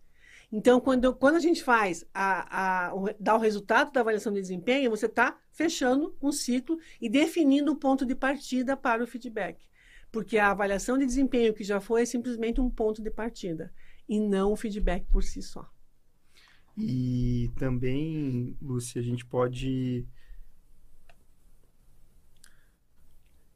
Então, 0.51 0.80
quando, 0.80 1.13
quando 1.13 1.36
a 1.36 1.39
gente 1.39 1.62
faz 1.62 2.06
a, 2.13 2.88
a, 2.88 2.96
o, 2.96 3.10
dá 3.20 3.36
o 3.36 3.39
resultado 3.39 3.92
da 3.92 4.00
avaliação 4.00 4.32
de 4.32 4.39
desempenho, 4.39 4.89
você 4.89 5.06
está 5.06 5.38
fechando 5.51 6.16
um 6.22 6.32
ciclo 6.32 6.80
e 7.01 7.10
definindo 7.10 7.72
o 7.72 7.75
ponto 7.75 8.06
de 8.06 8.16
partida 8.16 8.77
para 8.77 9.04
o 9.04 9.08
feedback. 9.08 9.66
Porque 10.10 10.38
a 10.38 10.51
avaliação 10.51 10.98
de 10.98 11.06
desempenho 11.06 11.54
que 11.54 11.66
já 11.66 11.82
foi 11.82 12.04
é 12.04 12.06
simplesmente 12.06 12.62
um 12.62 12.70
ponto 12.70 13.01
de 13.01 13.12
partida 13.12 13.74
e 14.08 14.20
não 14.22 14.54
o 14.54 14.56
feedback 14.56 15.06
por 15.12 15.22
si 15.22 15.42
só. 15.42 15.70
E 16.77 17.51
também, 17.58 18.56
Lúcia, 18.62 19.01
a 19.01 19.04
gente 19.04 19.25
pode 19.25 20.08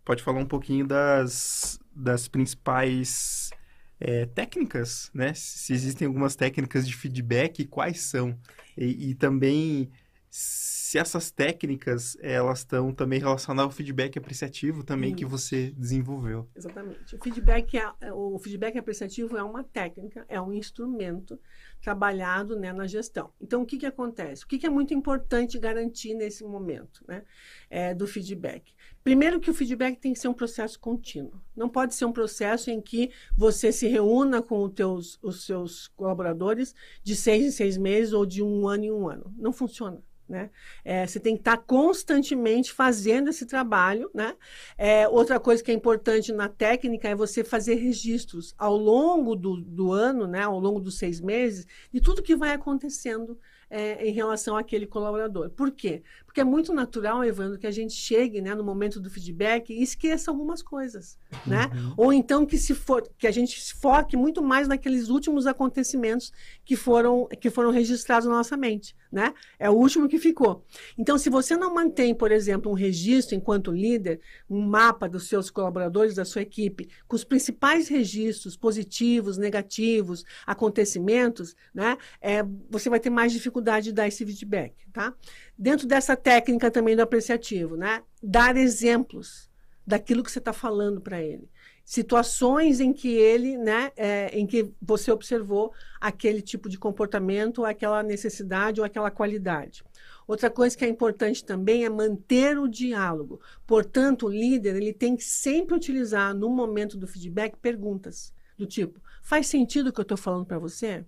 pode 0.04 0.24
falar 0.24 0.40
um 0.40 0.48
pouquinho 0.48 0.86
das, 0.86 1.80
das 1.96 2.28
principais 2.28 3.52
é, 4.01 4.25
técnicas, 4.25 5.12
né? 5.13 5.31
Se 5.36 5.74
existem 5.74 6.08
algumas 6.08 6.36
técnicas 6.36 6.88
de 6.88 6.96
feedback, 6.96 7.65
quais 7.65 8.01
são? 8.01 8.36
E, 8.75 9.12
e 9.12 9.15
também 9.15 9.91
se 10.31 10.98
essas 10.98 11.29
técnicas 11.29 12.17
elas 12.22 12.60
estão 12.60 12.93
também 12.93 13.20
relacionadas 13.20 13.70
ao 13.70 13.75
feedback 13.75 14.17
apreciativo 14.17 14.84
também 14.84 15.13
que 15.13 15.25
você 15.25 15.72
desenvolveu. 15.72 16.50
Exatamente. 16.55 17.15
O 17.15 17.22
feedback, 17.22 17.77
é, 17.77 18.13
o 18.13 18.39
feedback 18.39 18.77
apreciativo 18.77 19.38
é 19.38 19.43
uma 19.43 19.63
técnica, 19.63 20.25
é 20.29 20.41
um 20.41 20.53
instrumento 20.53 21.38
trabalhado 21.81 22.58
né, 22.58 22.72
na 22.72 22.88
gestão. 22.88 23.31
Então, 23.41 23.62
o 23.62 23.65
que, 23.65 23.77
que 23.77 23.86
acontece? 23.86 24.46
O 24.46 24.48
que, 24.48 24.58
que 24.58 24.65
é 24.65 24.70
muito 24.70 24.93
importante 24.93 25.60
garantir 25.60 26.13
nesse 26.13 26.46
momento 26.46 27.03
né, 27.08 27.24
é, 27.70 27.93
do 27.93 28.08
feedback? 28.08 28.74
Primeiro 29.03 29.39
que 29.39 29.50
o 29.50 29.53
feedback 29.53 30.00
tem 30.00 30.13
que 30.13 30.20
ser 30.20 30.27
um 30.27 30.34
processo 30.34 30.79
contínuo. 30.79 31.41
Não 31.55 31.67
pode 31.67 31.96
ser 31.96 32.05
um 32.05 32.12
processo 32.12 32.70
em 32.70 32.79
que 32.79 33.12
você 33.36 33.72
se 33.72 33.88
reúna 33.88 34.41
com 34.41 34.63
os, 34.63 34.74
teus, 34.74 35.20
os 35.22 35.43
seus 35.43 35.88
colaboradores 35.88 36.75
de 37.03 37.15
seis 37.15 37.43
em 37.43 37.51
seis 37.51 37.77
meses 37.77 38.13
ou 38.13 38.25
de 38.25 38.43
um 38.43 38.67
ano 38.67 38.84
em 38.84 38.91
um 38.91 39.10
ano. 39.10 39.34
Não 39.38 39.51
funciona. 39.51 40.01
Né? 40.29 40.50
É, 40.86 41.05
você 41.05 41.20
tem 41.20 41.36
que 41.36 41.41
estar 41.41 41.58
constantemente 41.58 42.72
fazendo 42.72 43.29
esse 43.29 43.46
trabalho. 43.46 44.10
Né? 44.13 44.36
É, 44.77 45.08
outra 45.08 45.39
coisa 45.39 45.62
que 45.62 45.72
é 45.72 45.74
importante 45.74 46.31
na 46.31 46.48
técnica 46.48 47.10
é 47.10 47.15
você 47.15 47.43
fazer 47.43 47.75
registros 47.75 48.55
ao 48.58 48.77
longo 48.77 49.36
do, 49.36 49.58
do 49.58 49.91
ano, 49.91 50.27
né? 50.27 50.43
ao 50.43 50.60
longo 50.60 50.79
dos 50.79 50.98
seis 50.98 51.20
meses, 51.20 51.67
de 51.91 52.00
tudo 52.00 52.24
que 52.24 52.36
vai 52.36 52.51
acontecendo 52.51 53.38
é, 53.72 54.06
em 54.06 54.12
relação 54.12 54.58
àquele 54.58 54.86
colaborador. 54.86 55.50
Por 55.50 55.72
quê? 55.72 56.04
Porque 56.25 56.42
é 56.42 56.44
muito 56.44 56.74
natural, 56.74 57.24
Evandro, 57.24 57.58
que 57.58 57.66
a 57.66 57.72
gente 57.72 57.94
chegue 57.94 58.42
né, 58.42 58.54
no 58.54 58.63
momento 58.63 59.00
do 59.00 59.10
feedback 59.10 59.74
e 59.74 59.82
esqueça 59.82 60.30
algumas 60.30 60.62
coisas. 60.62 61.18
Né? 61.48 61.70
Uhum. 61.74 61.94
Ou 61.98 62.13
então 62.13 62.46
que, 62.46 62.58
se 62.58 62.75
for, 62.75 63.01
que 63.18 63.25
a 63.25 63.32
gente 63.32 63.60
se 63.60 63.74
foque 63.74 64.18
muito 64.18 64.42
mais 64.42 64.68
naqueles 64.68 65.08
últimos 65.08 65.48
acontecimentos 65.48 66.32
que 66.66 66.75
foram, 66.75 67.28
que 67.40 67.50
foram 67.50 67.72
registrados 67.72 68.28
na 68.28 68.36
nossa 68.36 68.58
mente. 68.58 68.96
Né? 69.12 69.34
É 69.60 69.70
o 69.70 69.74
último 69.74 70.08
que 70.08 70.18
ficou. 70.20 70.66
Então, 70.98 71.18
se 71.18 71.30
você 71.30 71.58
não 71.58 71.74
mantém, 71.74 72.16
por 72.16 72.32
exemplo, 72.32 72.72
um 72.72 72.75
registro 72.75 73.36
enquanto 73.36 73.72
líder, 73.72 74.22
um 74.50 74.62
mapa 74.62 75.08
dos 75.10 75.28
seus 75.28 75.50
colaboradores, 75.50 76.16
da 76.16 76.24
sua 76.24 76.42
equipe, 76.42 76.90
com 77.10 77.16
os 77.16 77.25
principais 77.25 77.90
registros 77.90 78.56
positivos, 78.56 79.38
negativos, 79.38 80.24
acontecimentos, 80.46 81.56
né? 81.74 81.98
É, 82.22 82.42
você 82.70 82.90
vai 82.90 83.01
ter 83.01 83.10
mais 83.10 83.34
dificuldade 83.34 83.61
dificuldade 83.62 83.86
de 83.86 83.94
dar 83.94 84.08
esse 84.08 84.25
feedback, 84.25 84.74
tá? 84.91 85.13
Dentro 85.58 85.88
dessa 85.88 86.15
técnica 86.15 86.72
também 86.72 86.96
do 86.96 87.01
apreciativo, 87.01 87.77
né? 87.77 88.01
Dar 88.22 88.58
exemplos 88.58 89.50
daquilo 89.86 90.24
que 90.24 90.32
você 90.32 90.39
está 90.39 90.51
falando 90.51 91.00
para 91.00 91.22
ele. 91.22 91.50
Situações 91.86 92.80
em 92.80 92.94
que 92.94 93.10
ele, 93.10 93.58
né, 93.58 93.91
é, 93.98 94.30
em 94.38 94.46
que 94.46 94.72
você 94.82 95.12
observou 95.12 95.74
aquele 96.00 96.41
tipo 96.41 96.70
de 96.70 96.77
comportamento, 96.77 97.65
aquela 97.65 98.03
necessidade 98.03 98.80
ou 98.80 98.86
aquela 98.86 99.12
qualidade. 99.12 99.83
Outra 100.27 100.50
coisa 100.50 100.77
que 100.77 100.86
é 100.86 100.88
importante 100.88 101.44
também 101.44 101.83
é 101.83 101.90
manter 101.90 102.57
o 102.57 102.68
diálogo. 102.68 103.42
Portanto, 103.68 104.27
o 104.27 104.29
líder 104.29 104.75
ele 104.75 104.94
tem 104.94 105.16
que 105.16 105.24
sempre 105.24 105.75
utilizar 105.75 106.33
no 106.33 106.50
momento 106.50 106.98
do 106.98 107.07
feedback 107.07 107.57
perguntas 107.57 108.33
do 108.57 108.66
tipo: 108.66 109.01
faz 109.22 109.48
sentido 109.48 109.88
o 109.88 109.94
que 109.94 110.00
eu 110.00 110.03
estou 110.03 110.18
falando 110.18 110.46
para 110.46 110.59
você? 110.59 111.03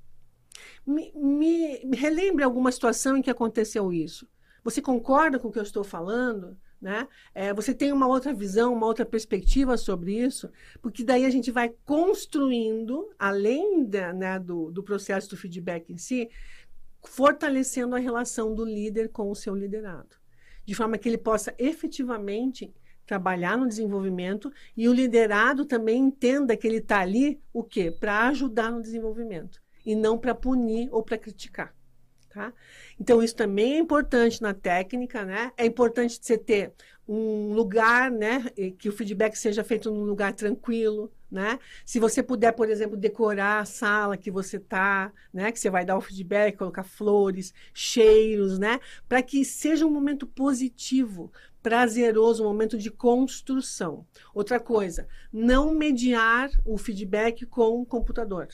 Me, 0.86 1.12
me, 1.16 1.96
relembre 1.96 2.44
alguma 2.44 2.72
situação 2.72 3.18
em 3.18 3.22
que 3.22 3.30
aconteceu 3.30 3.92
isso. 3.92 4.28
Você 4.64 4.82
concorda 4.82 5.40
com 5.40 5.48
o 5.48 5.52
que 5.52 5.60
eu 5.60 5.64
estou 5.64 5.84
falando? 5.84 6.58
Né? 6.82 7.08
É, 7.34 7.54
você 7.54 7.74
tem 7.74 7.94
uma 7.94 8.08
outra 8.08 8.34
visão, 8.34 8.74
uma 8.74 8.86
outra 8.86 9.06
perspectiva 9.06 9.78
sobre 9.78 10.20
isso, 10.20 10.50
porque 10.82 11.04
daí 11.04 11.26
a 11.26 11.30
gente 11.30 11.50
vai 11.50 11.74
construindo, 11.86 13.10
além 13.18 13.86
da, 13.86 14.12
né, 14.12 14.38
do, 14.38 14.70
do 14.70 14.84
processo 14.84 15.30
do 15.30 15.38
feedback 15.38 15.94
em 15.94 15.98
si, 15.98 16.30
fortalecendo 17.02 17.96
a 17.96 18.00
relação 18.00 18.54
do 18.54 18.66
líder 18.66 19.10
com 19.10 19.32
o 19.32 19.36
seu 19.36 19.56
liderado, 19.56 20.18
de 20.66 20.76
forma 20.76 20.98
que 20.98 21.08
ele 21.08 21.18
possa 21.18 21.56
efetivamente 21.58 22.74
trabalhar 23.06 23.58
no 23.58 23.68
desenvolvimento 23.68 24.52
e 24.76 24.90
o 24.90 24.94
liderado 24.94 25.66
também 25.66 26.02
entenda 26.02 26.58
que 26.58 26.68
ele 26.68 26.78
está 26.78 27.00
ali 27.00 27.42
o 27.54 27.64
quê? 27.64 27.92
Para 27.92 28.28
ajudar 28.28 28.72
no 28.72 28.82
desenvolvimento 28.82 29.63
e 29.86 29.96
não 29.96 30.18
para 30.18 30.36
punir 30.36 30.90
ou 30.92 31.04
para 31.04 31.18
criticar. 31.18 31.74
Tá? 32.30 32.52
Então, 33.00 33.22
isso 33.22 33.36
também 33.36 33.76
é 33.76 33.78
importante 33.78 34.42
na 34.42 34.56
técnica, 34.56 35.24
né? 35.24 35.52
É 35.56 35.68
importante 35.68 36.18
você 36.20 36.36
ter 36.36 36.74
um 37.08 37.54
lugar, 37.54 38.10
né? 38.10 38.46
Que 38.80 38.90
o 38.90 38.92
feedback 38.92 39.36
seja 39.36 39.64
feito 39.64 39.92
num 39.92 40.04
lugar 40.04 40.34
tranquilo, 40.34 41.12
né? 41.30 41.60
Se 41.86 42.00
você 42.00 42.24
puder, 42.24 42.52
por 42.54 42.70
exemplo, 42.70 42.98
decorar 42.98 43.60
a 43.60 43.66
sala 43.66 44.18
que 44.18 44.32
você 44.32 44.60
tá, 44.60 45.14
né? 45.32 45.52
Que 45.52 45.60
você 45.60 45.70
vai 45.70 45.86
dar 45.86 45.96
o 45.96 46.02
feedback, 46.02 46.58
colocar 46.58 46.84
flores, 46.84 47.54
cheiros, 47.72 48.58
né? 48.58 48.80
Para 49.08 49.22
que 49.22 49.46
seja 49.46 49.86
um 49.86 49.92
momento 49.92 50.26
positivo, 50.26 51.32
prazeroso, 51.62 52.44
um 52.44 52.48
momento 52.48 52.80
de 52.80 52.90
construção. 52.90 54.08
Outra 54.34 54.60
coisa, 54.60 55.08
não 55.32 55.74
mediar 55.74 56.50
o 56.66 56.80
feedback 56.80 57.46
com 57.46 57.80
o 57.82 57.86
computador. 57.86 58.48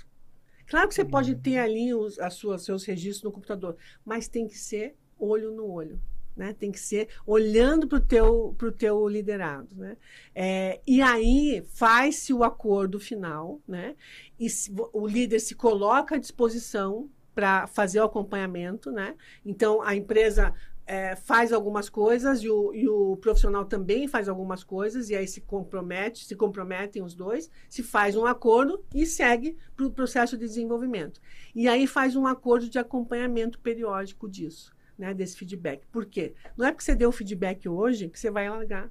Claro 0.69 0.87
que 0.87 0.93
você 0.93 1.03
pode 1.03 1.35
ter 1.35 1.57
ali 1.57 1.93
os 1.93 2.19
as 2.19 2.35
suas, 2.35 2.63
seus 2.63 2.85
registros 2.85 3.23
no 3.23 3.31
computador, 3.31 3.75
mas 4.05 4.27
tem 4.27 4.47
que 4.47 4.57
ser 4.57 4.95
olho 5.17 5.51
no 5.51 5.65
olho. 5.65 5.99
Né? 6.35 6.53
Tem 6.53 6.71
que 6.71 6.79
ser 6.79 7.09
olhando 7.25 7.85
para 7.87 7.97
o 7.97 8.01
teu, 8.01 8.55
pro 8.57 8.71
teu 8.71 9.07
liderado. 9.09 9.75
Né? 9.75 9.97
É, 10.33 10.79
e 10.87 11.01
aí 11.01 11.65
faz-se 11.73 12.33
o 12.33 12.43
acordo 12.43 12.97
final, 12.97 13.59
né? 13.67 13.95
e 14.39 14.49
se, 14.49 14.73
o 14.93 15.05
líder 15.05 15.39
se 15.41 15.53
coloca 15.53 16.15
à 16.15 16.17
disposição 16.17 17.09
para 17.35 17.67
fazer 17.67 17.99
o 17.99 18.05
acompanhamento. 18.05 18.89
Né? 18.89 19.15
Então, 19.45 19.81
a 19.81 19.95
empresa 19.95 20.53
é, 20.89 21.15
faz 21.15 21.53
algumas 21.53 21.87
coisas 21.87 22.41
e 22.41 22.49
o, 22.49 22.73
e 22.73 22.89
o, 22.89 23.15
profissional 23.17 23.63
também 23.63 24.07
faz 24.07 24.27
algumas 24.27 24.63
coisas, 24.63 25.11
e 25.11 25.15
aí 25.15 25.27
se 25.27 25.39
compromete, 25.39 26.25
se 26.25 26.35
comprometem 26.35 27.03
os 27.03 27.13
dois, 27.13 27.47
se 27.69 27.83
faz 27.83 28.15
um 28.15 28.25
acordo 28.25 28.83
e 28.91 29.05
segue 29.05 29.55
para 29.75 29.85
o 29.85 29.91
processo 29.91 30.35
de 30.35 30.47
desenvolvimento. 30.47 31.21
E 31.53 31.67
aí 31.67 31.85
faz 31.85 32.15
um 32.15 32.25
acordo 32.25 32.67
de 32.67 32.79
acompanhamento 32.79 33.59
periódico 33.59 34.27
disso, 34.27 34.75
né, 34.97 35.13
desse 35.13 35.37
feedback. 35.37 35.85
Por 35.91 36.07
quê? 36.07 36.33
Não 36.57 36.65
é 36.65 36.71
porque 36.71 36.83
você 36.83 36.95
deu 36.95 37.11
feedback 37.11 37.69
hoje 37.69 38.09
que 38.09 38.19
você 38.19 38.31
vai 38.31 38.49
largar 38.49 38.89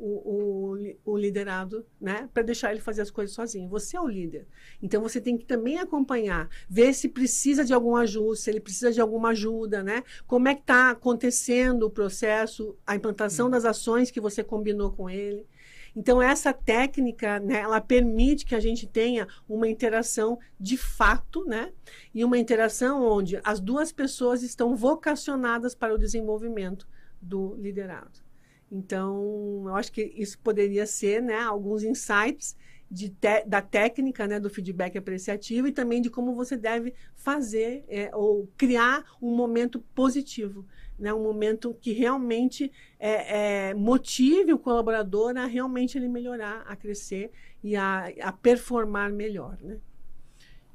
o, 0.00 0.74
o, 0.74 1.12
o 1.12 1.16
liderado, 1.16 1.84
né? 2.00 2.28
Para 2.32 2.42
deixar 2.42 2.70
ele 2.72 2.80
fazer 2.80 3.02
as 3.02 3.10
coisas 3.10 3.34
sozinho. 3.34 3.68
Você 3.68 3.96
é 3.96 4.00
o 4.00 4.08
líder. 4.08 4.46
Então 4.82 5.02
você 5.02 5.20
tem 5.20 5.36
que 5.36 5.44
também 5.44 5.78
acompanhar, 5.78 6.48
ver 6.68 6.94
se 6.94 7.08
precisa 7.08 7.64
de 7.64 7.74
algum 7.74 7.94
ajuste, 7.94 8.44
se 8.44 8.50
ele 8.50 8.60
precisa 8.60 8.90
de 8.90 9.00
alguma 9.00 9.30
ajuda, 9.30 9.82
né? 9.82 10.02
Como 10.26 10.48
é 10.48 10.54
que 10.54 10.62
está 10.62 10.90
acontecendo 10.90 11.84
o 11.84 11.90
processo, 11.90 12.74
a 12.86 12.96
implantação 12.96 13.46
uhum. 13.46 13.52
das 13.52 13.66
ações 13.66 14.10
que 14.10 14.20
você 14.20 14.42
combinou 14.42 14.90
com 14.90 15.10
ele. 15.10 15.46
Então, 15.94 16.22
essa 16.22 16.52
técnica, 16.52 17.40
né, 17.40 17.60
ela 17.60 17.80
permite 17.80 18.46
que 18.46 18.54
a 18.54 18.60
gente 18.60 18.86
tenha 18.86 19.26
uma 19.48 19.68
interação 19.68 20.38
de 20.58 20.76
fato, 20.76 21.44
né? 21.44 21.72
E 22.14 22.24
uma 22.24 22.38
interação 22.38 23.02
onde 23.04 23.40
as 23.42 23.60
duas 23.60 23.92
pessoas 23.92 24.42
estão 24.42 24.76
vocacionadas 24.76 25.74
para 25.74 25.92
o 25.92 25.98
desenvolvimento 25.98 26.86
do 27.20 27.56
liderado. 27.56 28.29
Então, 28.70 29.64
eu 29.66 29.74
acho 29.74 29.90
que 29.90 30.02
isso 30.16 30.38
poderia 30.38 30.86
ser 30.86 31.20
né, 31.20 31.40
alguns 31.40 31.82
insights 31.82 32.56
te, 32.92 33.12
da 33.46 33.60
técnica 33.60 34.26
né, 34.26 34.38
do 34.38 34.50
feedback 34.50 34.96
apreciativo 34.96 35.68
e 35.68 35.72
também 35.72 36.00
de 36.00 36.10
como 36.10 36.34
você 36.34 36.56
deve 36.56 36.94
fazer 37.14 37.84
é, 37.88 38.14
ou 38.14 38.48
criar 38.56 39.04
um 39.20 39.34
momento 39.34 39.80
positivo, 39.94 40.64
né, 40.98 41.12
um 41.12 41.22
momento 41.22 41.74
que 41.80 41.92
realmente 41.92 42.70
é, 42.98 43.68
é, 43.70 43.74
motive 43.74 44.52
o 44.52 44.58
colaborador 44.58 45.36
a 45.36 45.46
realmente 45.46 45.98
ele 45.98 46.08
melhorar, 46.08 46.62
a 46.66 46.76
crescer 46.76 47.30
e 47.62 47.74
a, 47.74 48.06
a 48.22 48.32
performar 48.32 49.12
melhor. 49.12 49.56
Né? 49.62 49.78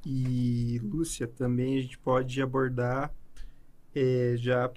E, 0.05 0.79
Lúcia, 0.83 1.27
também 1.27 1.77
a 1.77 1.81
gente 1.81 1.97
pode 1.97 2.41
abordar 2.41 3.13
é, 3.93 4.35
já 4.37 4.71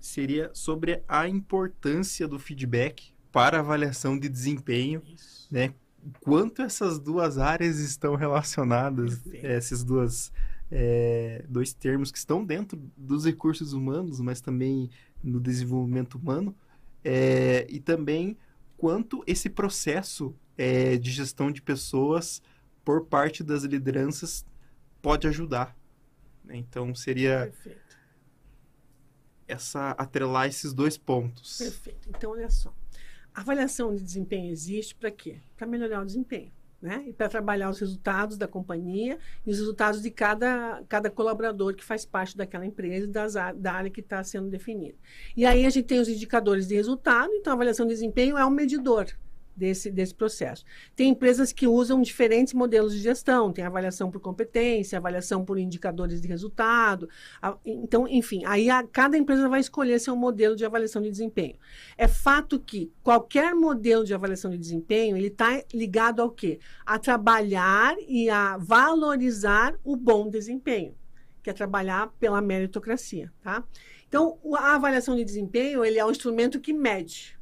seria 0.00 0.50
sobre 0.54 1.02
a 1.06 1.28
importância 1.28 2.26
do 2.26 2.38
feedback 2.38 3.12
para 3.30 3.60
avaliação 3.60 4.18
de 4.18 4.28
desempenho, 4.28 5.02
Isso. 5.06 5.46
né? 5.50 5.74
Quanto 6.20 6.62
essas 6.62 6.98
duas 6.98 7.36
áreas 7.36 7.78
estão 7.78 8.14
relacionadas, 8.16 9.20
essas 9.42 9.84
duas 9.84 10.32
é, 10.70 11.44
dois 11.48 11.72
termos 11.72 12.10
que 12.10 12.18
estão 12.18 12.44
dentro 12.44 12.80
dos 12.96 13.26
recursos 13.26 13.72
humanos, 13.72 14.20
mas 14.20 14.40
também 14.40 14.90
no 15.22 15.38
desenvolvimento 15.38 16.14
humano, 16.14 16.54
é, 17.04 17.66
e 17.68 17.80
também 17.80 18.36
quanto 18.76 19.22
esse 19.26 19.50
processo 19.50 20.34
é, 20.56 20.96
de 20.96 21.10
gestão 21.10 21.50
de 21.50 21.60
pessoas 21.60 22.40
por 22.84 23.04
parte 23.04 23.42
das 23.42 23.64
lideranças 23.64 24.44
pode 25.02 25.26
ajudar. 25.26 25.76
Né? 26.44 26.56
Então 26.56 26.94
seria 26.94 27.50
Perfeito. 27.52 27.89
Essa 29.50 29.90
atrelar 29.92 30.46
esses 30.46 30.72
dois 30.72 30.96
pontos. 30.96 31.58
Perfeito. 31.58 32.08
Então 32.08 32.30
olha 32.32 32.50
só, 32.50 32.72
a 33.34 33.40
avaliação 33.40 33.94
de 33.94 34.02
desempenho 34.02 34.50
existe 34.50 34.94
para 34.94 35.10
quê? 35.10 35.38
Para 35.56 35.66
melhorar 35.66 36.02
o 36.02 36.06
desempenho. 36.06 36.52
Né? 36.80 37.04
E 37.08 37.12
para 37.12 37.28
trabalhar 37.28 37.68
os 37.68 37.78
resultados 37.78 38.38
da 38.38 38.48
companhia 38.48 39.18
e 39.46 39.50
os 39.50 39.58
resultados 39.58 40.00
de 40.00 40.10
cada, 40.10 40.82
cada 40.88 41.10
colaborador 41.10 41.74
que 41.74 41.84
faz 41.84 42.06
parte 42.06 42.34
daquela 42.34 42.64
empresa 42.64 43.04
e 43.04 43.10
das, 43.10 43.34
da 43.34 43.72
área 43.74 43.90
que 43.90 44.00
está 44.00 44.24
sendo 44.24 44.48
definida. 44.48 44.96
E 45.36 45.44
aí 45.44 45.66
a 45.66 45.70
gente 45.70 45.84
tem 45.84 46.00
os 46.00 46.08
indicadores 46.08 46.66
de 46.66 46.74
resultado, 46.74 47.30
então 47.34 47.52
a 47.52 47.54
avaliação 47.54 47.86
de 47.86 47.92
desempenho 47.92 48.38
é 48.38 48.46
um 48.46 48.50
medidor 48.50 49.08
desse, 49.60 49.90
desse 49.90 50.14
processo. 50.14 50.64
Tem 50.96 51.10
empresas 51.10 51.52
que 51.52 51.66
usam 51.66 52.00
diferentes 52.00 52.54
modelos 52.54 52.94
de 52.94 53.00
gestão, 53.00 53.52
tem 53.52 53.62
avaliação 53.62 54.10
por 54.10 54.18
competência, 54.18 54.96
avaliação 54.96 55.44
por 55.44 55.58
indicadores 55.58 56.18
de 56.20 56.26
resultado. 56.26 57.08
A, 57.42 57.56
então, 57.64 58.08
enfim, 58.08 58.42
aí 58.46 58.70
a, 58.70 58.82
cada 58.82 59.18
empresa 59.18 59.48
vai 59.50 59.60
escolher 59.60 59.98
seu 59.98 60.16
modelo 60.16 60.56
de 60.56 60.64
avaliação 60.64 61.02
de 61.02 61.10
desempenho. 61.10 61.56
É 61.98 62.08
fato 62.08 62.58
que 62.58 62.90
qualquer 63.02 63.54
modelo 63.54 64.02
de 64.02 64.14
avaliação 64.14 64.50
de 64.50 64.56
desempenho, 64.56 65.14
ele 65.14 65.26
está 65.26 65.62
ligado 65.74 66.22
ao 66.22 66.30
quê? 66.30 66.58
A 66.86 66.98
trabalhar 66.98 67.94
e 68.08 68.30
a 68.30 68.56
valorizar 68.56 69.78
o 69.84 69.94
bom 69.94 70.30
desempenho, 70.30 70.94
que 71.42 71.50
é 71.50 71.52
trabalhar 71.52 72.08
pela 72.18 72.40
meritocracia, 72.40 73.30
tá? 73.42 73.62
Então, 74.08 74.38
a 74.56 74.74
avaliação 74.74 75.14
de 75.14 75.22
desempenho, 75.22 75.84
ele 75.84 75.98
é 75.98 76.04
um 76.04 76.10
instrumento 76.10 76.58
que 76.58 76.72
mede, 76.72 77.38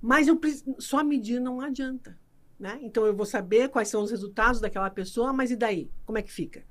mas 0.00 0.28
eu, 0.28 0.40
só 0.78 1.02
medir 1.04 1.40
não 1.40 1.60
adianta. 1.60 2.18
Né? 2.58 2.78
Então 2.82 3.06
eu 3.06 3.16
vou 3.16 3.24
saber 3.24 3.68
quais 3.70 3.88
são 3.88 4.02
os 4.02 4.10
resultados 4.10 4.60
daquela 4.60 4.90
pessoa, 4.90 5.32
mas 5.32 5.50
e 5.50 5.56
daí? 5.56 5.90
Como 6.04 6.18
é 6.18 6.22
que 6.22 6.32
fica? 6.32 6.62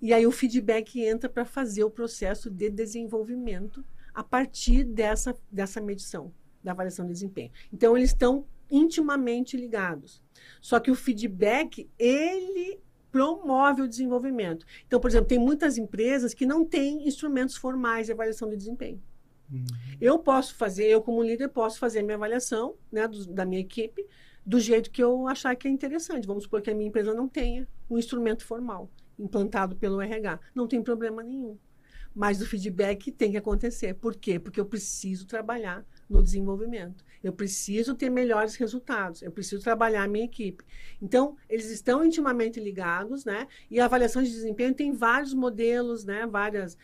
E 0.00 0.12
aí 0.12 0.26
o 0.26 0.32
feedback 0.32 1.00
entra 1.00 1.28
para 1.28 1.44
fazer 1.44 1.84
o 1.84 1.90
processo 1.90 2.50
de 2.50 2.70
desenvolvimento 2.70 3.84
a 4.14 4.22
partir 4.22 4.84
dessa, 4.84 5.34
dessa 5.50 5.80
medição, 5.80 6.32
da 6.62 6.72
avaliação 6.72 7.06
de 7.06 7.12
desempenho. 7.12 7.50
Então 7.72 7.96
eles 7.96 8.10
estão 8.10 8.46
intimamente 8.70 9.56
ligados. 9.56 10.22
Só 10.60 10.78
que 10.78 10.90
o 10.90 10.94
feedback, 10.94 11.88
ele 11.98 12.80
promove 13.10 13.82
o 13.82 13.88
desenvolvimento. 13.88 14.64
Então, 14.86 15.00
por 15.00 15.08
exemplo, 15.08 15.26
tem 15.26 15.38
muitas 15.38 15.76
empresas 15.76 16.32
que 16.32 16.46
não 16.46 16.64
têm 16.64 17.06
instrumentos 17.06 17.56
formais 17.56 18.06
de 18.06 18.12
avaliação 18.12 18.48
de 18.48 18.56
desempenho. 18.56 19.02
Uhum. 19.50 19.64
Eu 20.00 20.18
posso 20.18 20.54
fazer, 20.54 20.86
eu 20.86 21.02
como 21.02 21.22
líder 21.22 21.48
posso 21.48 21.78
fazer 21.78 22.02
minha 22.02 22.16
avaliação 22.16 22.74
né, 22.90 23.06
do, 23.08 23.26
da 23.26 23.44
minha 23.44 23.60
equipe 23.60 24.06
do 24.44 24.58
jeito 24.58 24.90
que 24.90 25.02
eu 25.02 25.28
achar 25.28 25.54
que 25.54 25.68
é 25.68 25.70
interessante. 25.70 26.26
Vamos 26.26 26.44
supor 26.44 26.62
que 26.62 26.70
a 26.70 26.74
minha 26.74 26.88
empresa 26.88 27.12
não 27.14 27.28
tenha 27.28 27.68
um 27.88 27.98
instrumento 27.98 28.44
formal 28.44 28.90
implantado 29.18 29.76
pelo 29.76 30.00
RH. 30.00 30.40
Não 30.54 30.66
tem 30.66 30.82
problema 30.82 31.22
nenhum. 31.22 31.58
Mas 32.14 32.40
o 32.40 32.46
feedback 32.46 33.12
tem 33.12 33.30
que 33.30 33.36
acontecer. 33.36 33.94
Por 33.94 34.16
quê? 34.16 34.38
Porque 34.38 34.58
eu 34.58 34.66
preciso 34.66 35.26
trabalhar 35.26 35.84
no 36.08 36.22
desenvolvimento. 36.22 37.04
Eu 37.22 37.32
preciso 37.32 37.94
ter 37.94 38.08
melhores 38.08 38.56
resultados. 38.56 39.20
Eu 39.20 39.30
preciso 39.30 39.62
trabalhar 39.62 40.04
a 40.04 40.08
minha 40.08 40.24
equipe. 40.24 40.64
Então, 41.02 41.36
eles 41.48 41.70
estão 41.70 42.02
intimamente 42.04 42.58
ligados, 42.58 43.24
né? 43.24 43.46
E 43.70 43.78
a 43.78 43.84
avaliação 43.84 44.22
de 44.22 44.30
desempenho 44.30 44.74
tem 44.74 44.92
vários 44.92 45.34
modelos, 45.34 46.04
né? 46.04 46.26
Várias, 46.26 46.78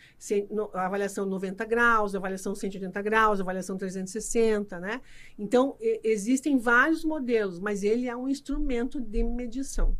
avaliação 0.73 1.25
90 1.25 1.65
graus, 1.65 2.13
avaliação 2.13 2.53
180 2.53 3.01
graus, 3.01 3.41
avaliação 3.41 3.77
360, 3.77 4.79
né? 4.79 5.01
Então, 5.39 5.75
existem 6.03 6.59
vários 6.59 7.03
modelos, 7.03 7.59
mas 7.59 7.81
ele 7.81 8.07
é 8.07 8.15
um 8.15 8.29
instrumento 8.29 9.01
de 9.01 9.23
medição 9.23 9.97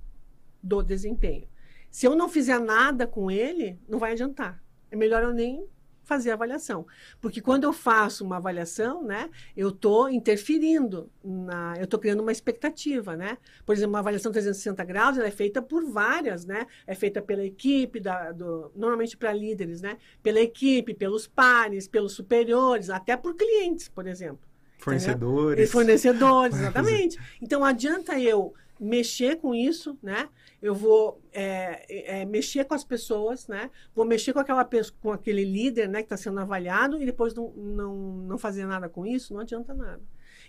do 0.61 0.83
desempenho. 0.83 1.47
Se 1.89 2.05
eu 2.05 2.15
não 2.15 2.29
fizer 2.29 2.59
nada 2.59 3.07
com 3.07 3.31
ele, 3.31 3.79
não 3.87 3.97
vai 3.97 4.11
adiantar. 4.11 4.63
É 4.91 4.95
melhor 4.95 5.23
eu 5.23 5.33
nem 5.33 5.67
fazer 6.07 6.31
avaliação. 6.31 6.87
Porque 7.21 7.41
quando 7.41 7.65
eu 7.65 7.73
faço 7.73 8.23
uma 8.23 8.37
avaliação, 8.37 9.03
né, 9.03 9.29
eu 9.55 9.69
estou 9.69 10.09
interferindo, 10.09 11.11
na, 11.23 11.75
eu 11.77 11.83
estou 11.83 11.99
criando 11.99 12.21
uma 12.21 12.31
expectativa, 12.31 13.15
né? 13.15 13.37
Por 13.65 13.75
exemplo, 13.75 13.91
uma 13.91 13.99
avaliação 13.99 14.31
360 14.31 14.83
graus, 14.85 15.17
ela 15.17 15.27
é 15.27 15.31
feita 15.31 15.61
por 15.61 15.83
várias, 15.83 16.45
né? 16.45 16.65
É 16.87 16.95
feita 16.95 17.21
pela 17.21 17.43
equipe, 17.45 17.99
da, 17.99 18.31
do, 18.31 18.71
normalmente 18.75 19.17
para 19.17 19.33
líderes, 19.33 19.81
né? 19.81 19.97
Pela 20.23 20.39
equipe, 20.39 20.93
pelos 20.93 21.27
pares, 21.27 21.87
pelos 21.87 22.13
superiores, 22.13 22.89
até 22.89 23.17
por 23.17 23.35
clientes, 23.35 23.89
por 23.89 24.07
exemplo. 24.07 24.47
Fornecedores. 24.77 25.71
fornecedores, 25.71 26.55
exatamente. 26.59 27.19
Então, 27.41 27.65
adianta 27.65 28.17
eu 28.19 28.53
mexer 28.79 29.37
com 29.37 29.53
isso, 29.53 29.97
né? 30.01 30.29
Eu 30.61 30.73
vou 30.73 31.21
é, 31.31 32.21
é, 32.21 32.25
mexer 32.25 32.65
com 32.65 32.73
as 32.73 32.83
pessoas, 32.83 33.47
né? 33.47 33.69
Vou 33.95 34.05
mexer 34.05 34.33
com 34.33 34.39
aquela 34.39 34.67
com 34.99 35.11
aquele 35.11 35.43
líder, 35.43 35.87
né, 35.87 35.99
que 35.99 36.05
está 36.05 36.17
sendo 36.17 36.39
avaliado 36.39 37.01
e 37.01 37.05
depois 37.05 37.33
não, 37.33 37.51
não, 37.51 37.95
não 37.95 38.37
fazer 38.37 38.65
nada 38.65 38.89
com 38.89 39.05
isso, 39.05 39.33
não 39.33 39.41
adianta 39.41 39.73
nada. 39.73 40.01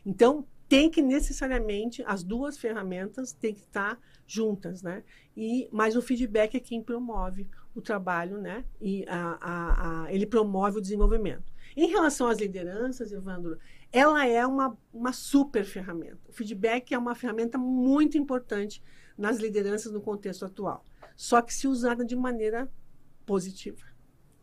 Então 0.05 0.47
tem 0.69 0.91
que 0.91 1.01
necessariamente 1.01 2.03
as 2.07 2.23
duas 2.23 2.59
ferramentas 2.59 3.33
têm 3.33 3.55
que 3.55 3.61
estar 3.61 3.99
juntas, 4.27 4.83
né? 4.83 5.03
E 5.37 5.69
mas 5.73 5.97
o 5.97 6.03
feedback 6.03 6.57
é 6.57 6.61
quem 6.61 6.83
promove 6.83 7.49
o 7.75 7.81
trabalho, 7.81 8.38
né? 8.38 8.64
E 8.81 9.05
a, 9.09 9.38
a, 9.41 10.05
a, 10.05 10.12
ele 10.12 10.27
promove 10.27 10.79
o 10.79 10.81
desenvolvimento. 10.81 11.53
Em 11.77 11.87
relação 11.87 12.27
às 12.27 12.38
lideranças, 12.38 13.12
Evandro, 13.12 13.59
ela 13.92 14.27
é 14.27 14.46
uma, 14.46 14.77
uma 14.92 15.12
super 15.12 15.64
ferramenta. 15.64 16.18
O 16.29 16.33
feedback 16.33 16.92
é 16.92 16.98
uma 16.98 17.14
ferramenta 17.14 17.57
muito 17.57 18.18
importante 18.18 18.83
nas 19.16 19.38
lideranças 19.38 19.92
no 19.92 20.01
contexto 20.01 20.44
atual. 20.44 20.85
Só 21.16 21.42
que 21.42 21.53
se 21.53 21.66
usada 21.66 22.05
de 22.05 22.14
maneira 22.14 22.70
positiva. 23.27 23.87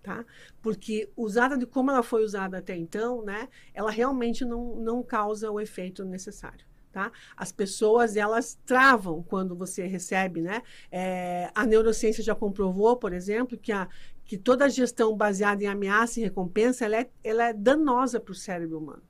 Tá? 0.02 0.24
Porque 0.62 1.10
usada 1.18 1.58
de 1.58 1.66
como 1.66 1.90
ela 1.90 2.04
foi 2.04 2.24
usada 2.24 2.60
até 2.60 2.76
então, 2.76 3.24
né, 3.24 3.50
ela 3.74 3.90
realmente 3.90 4.46
não, 4.46 4.76
não 4.76 5.02
causa 5.02 5.50
o 5.50 5.60
efeito 5.60 6.06
necessário. 6.06 6.64
Tá? 6.92 7.12
As 7.36 7.52
pessoas 7.52 8.16
elas 8.16 8.58
travam 8.66 9.24
quando 9.24 9.56
você 9.56 9.86
recebe, 9.86 10.42
né? 10.42 10.62
É, 10.90 11.52
a 11.54 11.66
neurociência 11.66 12.24
já 12.24 12.34
comprovou, 12.34 12.96
por 12.96 13.12
exemplo, 13.12 13.58
que, 13.58 13.72
a, 13.72 13.90
que 14.24 14.38
toda 14.38 14.70
gestão 14.70 15.18
baseada 15.18 15.64
em 15.64 15.68
ameaça 15.68 16.20
e 16.20 16.24
recompensa 16.24 16.86
ela 16.86 16.98
é, 16.98 17.10
ela 17.22 17.50
é 17.50 17.54
danosa 17.54 18.20
para 18.20 18.32
o 18.32 18.36
cérebro 18.36 18.78
humano. 18.78 19.04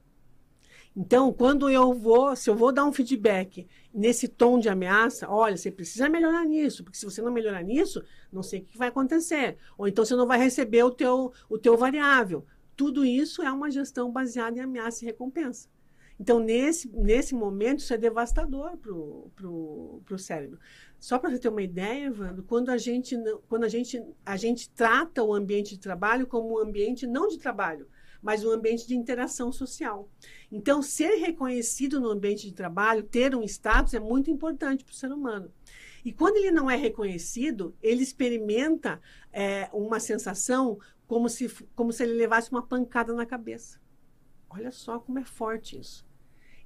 Então, 0.97 1.33
quando 1.33 1.69
eu 1.69 1.93
vou, 1.93 2.35
se 2.37 2.49
eu 2.49 2.55
vou 2.55 2.71
dar 2.71 2.85
um 2.85 2.93
feedback 2.93 3.67
nesse 3.93 4.29
tom 4.29 4.57
de 4.57 4.69
ameaça, 4.69 5.29
olha, 5.29 5.57
você 5.57 5.69
precisa 5.69 6.07
melhorar 6.07 6.45
nisso, 6.45 6.83
porque 6.83 6.97
se 6.97 7.03
você 7.03 7.21
não 7.21 7.33
melhorar 7.33 7.61
nisso, 7.63 8.01
não 8.31 8.41
sei 8.41 8.61
o 8.61 8.63
que 8.63 8.77
vai 8.77 8.87
acontecer. 8.87 9.57
Ou 9.77 9.87
então 9.87 10.05
você 10.05 10.15
não 10.15 10.25
vai 10.25 10.39
receber 10.39 10.83
o 10.83 10.91
teu, 10.91 11.33
o 11.49 11.57
teu 11.57 11.75
variável. 11.75 12.45
Tudo 12.77 13.03
isso 13.03 13.41
é 13.41 13.51
uma 13.51 13.69
gestão 13.69 14.09
baseada 14.09 14.57
em 14.57 14.61
ameaça 14.61 15.03
e 15.03 15.07
recompensa. 15.07 15.67
Então, 16.17 16.39
nesse, 16.39 16.89
nesse 16.89 17.35
momento, 17.35 17.79
isso 17.79 17.93
é 17.93 17.97
devastador 17.97 18.77
para 18.77 18.93
o 18.95 20.17
cérebro. 20.17 20.57
Só 20.97 21.19
para 21.19 21.29
você 21.29 21.39
ter 21.39 21.49
uma 21.49 21.61
ideia, 21.61 22.05
Evandro, 22.05 22.43
quando, 22.43 22.69
a 22.69 22.77
gente, 22.77 23.17
quando 23.49 23.65
a, 23.65 23.67
gente, 23.67 24.01
a 24.25 24.37
gente 24.37 24.69
trata 24.69 25.21
o 25.21 25.33
ambiente 25.33 25.71
de 25.71 25.79
trabalho 25.79 26.25
como 26.25 26.55
um 26.55 26.59
ambiente 26.59 27.05
não 27.05 27.27
de 27.27 27.37
trabalho, 27.37 27.85
mas 28.25 28.43
um 28.43 28.49
ambiente 28.49 28.87
de 28.87 28.95
interação 28.95 29.51
social. 29.51 30.09
Então, 30.51 30.81
ser 30.81 31.17
reconhecido 31.17 31.99
no 31.99 32.09
ambiente 32.09 32.47
de 32.47 32.55
trabalho, 32.55 33.03
ter 33.03 33.35
um 33.35 33.43
status, 33.43 33.93
é 33.93 33.99
muito 33.99 34.31
importante 34.31 34.83
para 34.83 34.91
o 34.91 34.95
ser 34.95 35.11
humano. 35.11 35.53
E 36.03 36.11
quando 36.11 36.37
ele 36.37 36.49
não 36.49 36.69
é 36.69 36.75
reconhecido, 36.75 37.77
ele 37.83 38.01
experimenta 38.01 38.99
é, 39.31 39.69
uma 39.71 39.99
sensação 39.99 40.79
como 41.05 41.29
se, 41.29 41.47
como 41.75 41.93
se 41.93 42.01
ele 42.01 42.13
levasse 42.13 42.49
uma 42.49 42.65
pancada 42.65 43.13
na 43.13 43.27
cabeça. 43.27 43.79
Olha 44.49 44.71
só 44.71 44.97
como 44.97 45.19
é 45.19 45.23
forte 45.23 45.79
isso. 45.79 46.03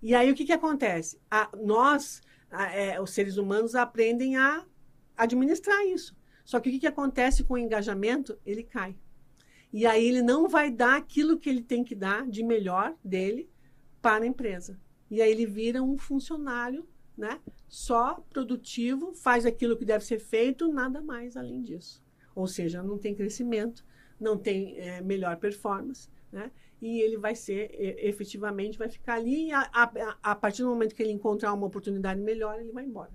E 0.02 0.16
aí 0.16 0.32
o 0.32 0.36
que, 0.36 0.46
que 0.46 0.54
acontece? 0.54 1.20
A, 1.30 1.50
nós, 1.62 2.22
a, 2.50 2.74
é, 2.74 3.02
os 3.02 3.10
seres 3.10 3.36
humanos, 3.36 3.76
aprendem 3.76 4.38
a 4.38 4.66
administrar 5.18 5.86
isso. 5.86 6.16
Só 6.46 6.58
que 6.62 6.70
o 6.70 6.72
que, 6.72 6.80
que 6.80 6.88
acontece 6.88 7.44
com 7.44 7.56
o 7.56 7.58
engajamento? 7.58 8.40
Ele 8.46 8.64
cai. 8.64 8.96
E 9.72 9.86
aí 9.86 10.08
ele 10.08 10.22
não 10.22 10.48
vai 10.48 10.72
dar 10.72 10.98
aquilo 10.98 11.38
que 11.38 11.50
ele 11.50 11.62
tem 11.62 11.84
que 11.84 11.96
dar 11.96 12.28
de 12.28 12.44
melhor 12.44 12.96
dele 13.04 13.50
para 14.02 14.24
a 14.24 14.28
empresa. 14.28 14.80
E 15.10 15.22
aí 15.22 15.32
ele 15.32 15.46
vira 15.46 15.82
um 15.82 15.98
funcionário, 15.98 16.88
né? 17.18 17.40
Só 17.68 18.24
produtivo, 18.30 19.14
faz 19.14 19.46
aquilo 19.46 19.78
que 19.78 19.86
deve 19.86 20.04
ser 20.04 20.20
feito, 20.20 20.72
nada 20.72 21.02
mais 21.02 21.38
além 21.38 21.62
disso. 21.62 22.04
Ou 22.34 22.48
seja, 22.48 22.82
não 22.82 22.98
tem 22.98 23.14
crescimento, 23.14 23.86
não 24.20 24.38
tem 24.38 24.78
é, 24.78 25.02
melhor 25.02 25.38
performance, 25.38 26.10
né? 26.32 26.52
E 26.82 27.02
ele 27.02 27.18
vai 27.18 27.36
ser, 27.36 27.70
efetivamente, 27.78 28.78
vai 28.78 28.88
ficar 28.88 29.16
ali 29.16 29.48
e 29.48 29.52
a, 29.52 29.70
a, 29.74 30.18
a 30.24 30.36
partir 30.36 30.62
do 30.62 30.70
momento 30.70 30.96
que 30.96 31.04
ele 31.04 31.12
encontrar 31.12 31.54
uma 31.54 31.68
oportunidade 31.68 32.22
melhor, 32.22 32.58
ele 32.60 32.72
vai 32.72 32.86
embora. 32.86 33.12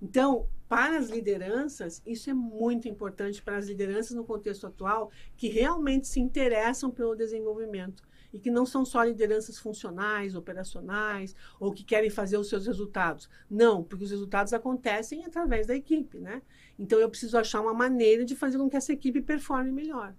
Então, 0.00 0.48
para 0.70 0.98
as 0.98 1.10
lideranças, 1.10 2.00
isso 2.06 2.30
é 2.30 2.32
muito 2.32 2.86
importante 2.86 3.42
para 3.42 3.56
as 3.56 3.66
lideranças 3.66 4.12
no 4.16 4.24
contexto 4.24 4.68
atual 4.68 5.10
que 5.36 5.48
realmente 5.48 6.06
se 6.06 6.20
interessam 6.20 6.92
pelo 6.92 7.16
desenvolvimento 7.16 8.04
e 8.32 8.38
que 8.38 8.52
não 8.52 8.64
são 8.64 8.84
só 8.84 9.02
lideranças 9.02 9.58
funcionais, 9.58 10.36
operacionais 10.36 11.34
ou 11.58 11.72
que 11.72 11.82
querem 11.82 12.08
fazer 12.08 12.38
os 12.38 12.48
seus 12.48 12.68
resultados. 12.68 13.28
Não, 13.50 13.82
porque 13.82 14.04
os 14.04 14.12
resultados 14.12 14.52
acontecem 14.52 15.24
através 15.24 15.66
da 15.66 15.74
equipe, 15.74 16.20
né? 16.20 16.40
Então 16.78 17.00
eu 17.00 17.10
preciso 17.10 17.36
achar 17.36 17.60
uma 17.60 17.74
maneira 17.74 18.24
de 18.24 18.36
fazer 18.36 18.56
com 18.56 18.70
que 18.70 18.76
essa 18.76 18.92
equipe 18.92 19.20
performe 19.20 19.72
melhor. 19.72 20.14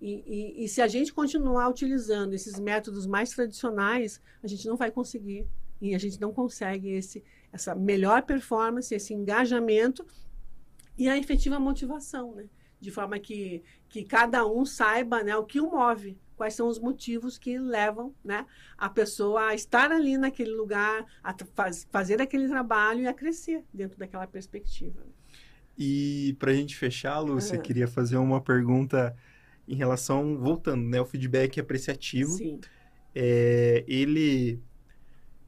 E, 0.00 0.24
e, 0.26 0.64
e 0.64 0.68
se 0.68 0.80
a 0.80 0.88
gente 0.88 1.12
continuar 1.12 1.68
utilizando 1.68 2.32
esses 2.32 2.58
métodos 2.58 3.06
mais 3.06 3.28
tradicionais, 3.28 4.18
a 4.42 4.46
gente 4.46 4.66
não 4.66 4.78
vai 4.78 4.90
conseguir 4.90 5.46
e 5.80 5.94
a 5.94 5.98
gente 5.98 6.20
não 6.20 6.32
consegue 6.32 6.90
esse 6.90 7.24
essa 7.52 7.74
melhor 7.74 8.22
performance, 8.22 8.94
esse 8.94 9.12
engajamento 9.12 10.06
e 10.96 11.08
a 11.08 11.16
efetiva 11.16 11.58
motivação, 11.58 12.34
né? 12.34 12.44
De 12.80 12.90
forma 12.90 13.18
que, 13.18 13.62
que 13.88 14.04
cada 14.04 14.46
um 14.46 14.64
saiba 14.64 15.22
né, 15.22 15.36
o 15.36 15.44
que 15.44 15.60
o 15.60 15.70
move, 15.70 16.16
quais 16.36 16.54
são 16.54 16.66
os 16.66 16.78
motivos 16.78 17.36
que 17.36 17.58
levam 17.58 18.14
né, 18.24 18.46
a 18.78 18.88
pessoa 18.88 19.48
a 19.48 19.54
estar 19.54 19.92
ali 19.92 20.16
naquele 20.16 20.52
lugar, 20.52 21.04
a 21.22 21.34
faz, 21.54 21.86
fazer 21.90 22.22
aquele 22.22 22.48
trabalho 22.48 23.02
e 23.02 23.06
a 23.06 23.12
crescer 23.12 23.62
dentro 23.74 23.98
daquela 23.98 24.26
perspectiva. 24.26 25.04
E 25.76 26.34
para 26.38 26.52
a 26.52 26.54
gente 26.54 26.76
fechar, 26.76 27.18
Lúcia, 27.20 27.56
uhum. 27.56 27.62
queria 27.62 27.86
fazer 27.86 28.16
uma 28.16 28.40
pergunta 28.40 29.14
em 29.68 29.74
relação, 29.74 30.38
voltando, 30.38 30.82
né, 30.82 31.00
o 31.00 31.04
feedback 31.04 31.60
apreciativo. 31.60 32.32
Sim. 32.32 32.60
É, 33.14 33.84
ele 33.86 34.62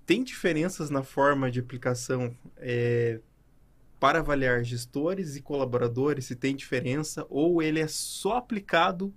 tem 0.06 0.22
diferenças 0.22 0.90
na 0.90 1.02
forma 1.02 1.50
de 1.50 1.60
aplicação 1.60 2.36
é, 2.56 3.20
para 4.00 4.18
avaliar 4.18 4.64
gestores 4.64 5.36
e 5.36 5.42
colaboradores? 5.42 6.26
Se 6.26 6.36
tem 6.36 6.54
diferença? 6.56 7.26
Ou 7.30 7.62
ele 7.62 7.80
é 7.80 7.86
só 7.86 8.36
aplicado 8.36 9.14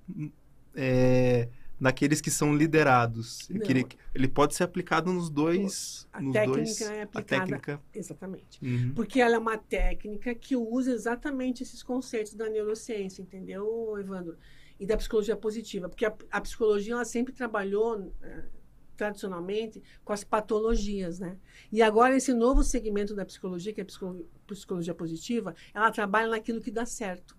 é, 0.75 1.49
naqueles 1.79 2.21
que 2.21 2.29
são 2.29 2.55
liderados? 2.55 3.49
Ele, 3.49 3.85
ele, 4.13 4.27
pode 4.27 4.55
ser 4.55 4.63
aplicado 4.63 5.11
nos 5.11 5.29
dois. 5.29 6.07
A 6.13 6.21
nos 6.21 6.33
técnica 6.33 6.57
dois, 6.57 6.81
é 6.81 7.01
aplicada. 7.01 7.41
Técnica... 7.45 7.81
Exatamente. 7.93 8.59
Uhum. 8.63 8.93
Porque 8.95 9.19
ela 9.19 9.35
é 9.35 9.39
uma 9.39 9.57
técnica 9.57 10.35
que 10.35 10.55
usa 10.55 10.91
exatamente 10.91 11.63
esses 11.63 11.81
conceitos 11.81 12.33
da 12.35 12.47
neurociência, 12.47 13.21
entendeu, 13.21 13.97
Evandro? 13.99 14.37
E 14.79 14.85
da 14.85 14.97
psicologia 14.97 15.35
positiva. 15.35 15.89
Porque 15.89 16.05
a, 16.05 16.13
a 16.29 16.41
psicologia 16.41 16.93
ela 16.93 17.05
sempre 17.05 17.33
trabalhou 17.33 18.13
é, 18.21 18.43
tradicionalmente 18.95 19.81
com 20.03 20.13
as 20.13 20.23
patologias, 20.23 21.19
né? 21.19 21.37
E 21.71 21.81
agora 21.81 22.15
esse 22.15 22.33
novo 22.33 22.63
segmento 22.63 23.15
da 23.15 23.25
psicologia, 23.25 23.73
que 23.73 23.81
é 23.81 23.83
a 23.83 24.47
psicologia 24.47 24.93
positiva, 24.93 25.55
ela 25.73 25.91
trabalha 25.91 26.29
naquilo 26.29 26.61
que 26.61 26.71
dá 26.71 26.85
certo. 26.85 27.37